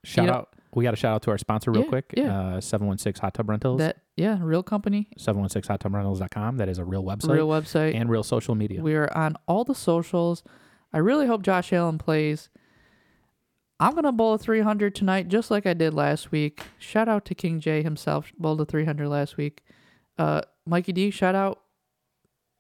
[0.04, 0.50] Shout know- out.
[0.74, 2.14] We got a shout out to our sponsor real Yeah, quick.
[2.16, 2.39] yeah.
[2.56, 3.80] Uh, 716 Hot Tub Rentals.
[3.80, 6.56] that, yeah, real company, 716 hot tub rentals.com.
[6.56, 7.94] That is a real website real website.
[7.94, 8.82] and real social media.
[8.82, 10.44] We are on all the socials.
[10.94, 12.48] I really hope Josh Allen plays.
[13.82, 16.62] I'm gonna bowl a 300 tonight, just like I did last week.
[16.78, 19.62] Shout out to King J himself, bowled a 300 last week.
[20.18, 21.62] Uh, Mikey D, shout out.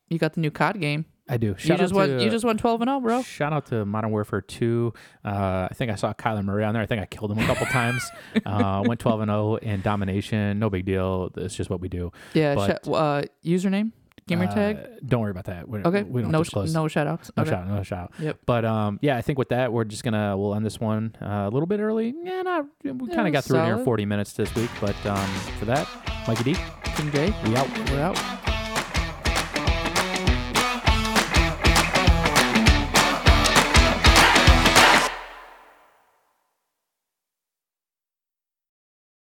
[0.09, 1.05] You got the new COD game.
[1.29, 1.47] I do.
[1.49, 2.09] You Shout just out won.
[2.09, 3.21] to, you just won 12 and 0, bro.
[3.21, 4.91] Shout out to Modern Warfare 2.
[5.23, 6.81] Uh, I think I saw Kyler Murray on there.
[6.83, 8.03] I think I killed him a couple times.
[8.45, 10.57] Uh, went 12 and 0 in domination.
[10.59, 11.29] No big deal.
[11.37, 12.11] It's just what we do.
[12.33, 12.55] Yeah.
[12.55, 13.91] But- sh- uh, username,
[14.27, 14.77] gamer Uh, tag.
[15.05, 15.67] Don't worry about that.
[15.67, 16.03] We, Okay.
[16.03, 17.31] We don't no, sh- no shout outs.
[17.35, 17.51] No okay.
[17.51, 18.11] shout, no shout.
[18.19, 18.39] Yep.
[18.45, 21.25] But um, yeah, I think with that, we're just gonna we'll end this one uh,
[21.25, 22.13] a little bit early.
[22.23, 24.69] Yeah, not we kind of got through it here in 40 minutes this week.
[24.79, 25.27] But um,
[25.59, 25.87] for that,
[26.27, 26.59] Mikey D,
[26.95, 27.67] King J, we out.
[27.89, 28.40] we're out.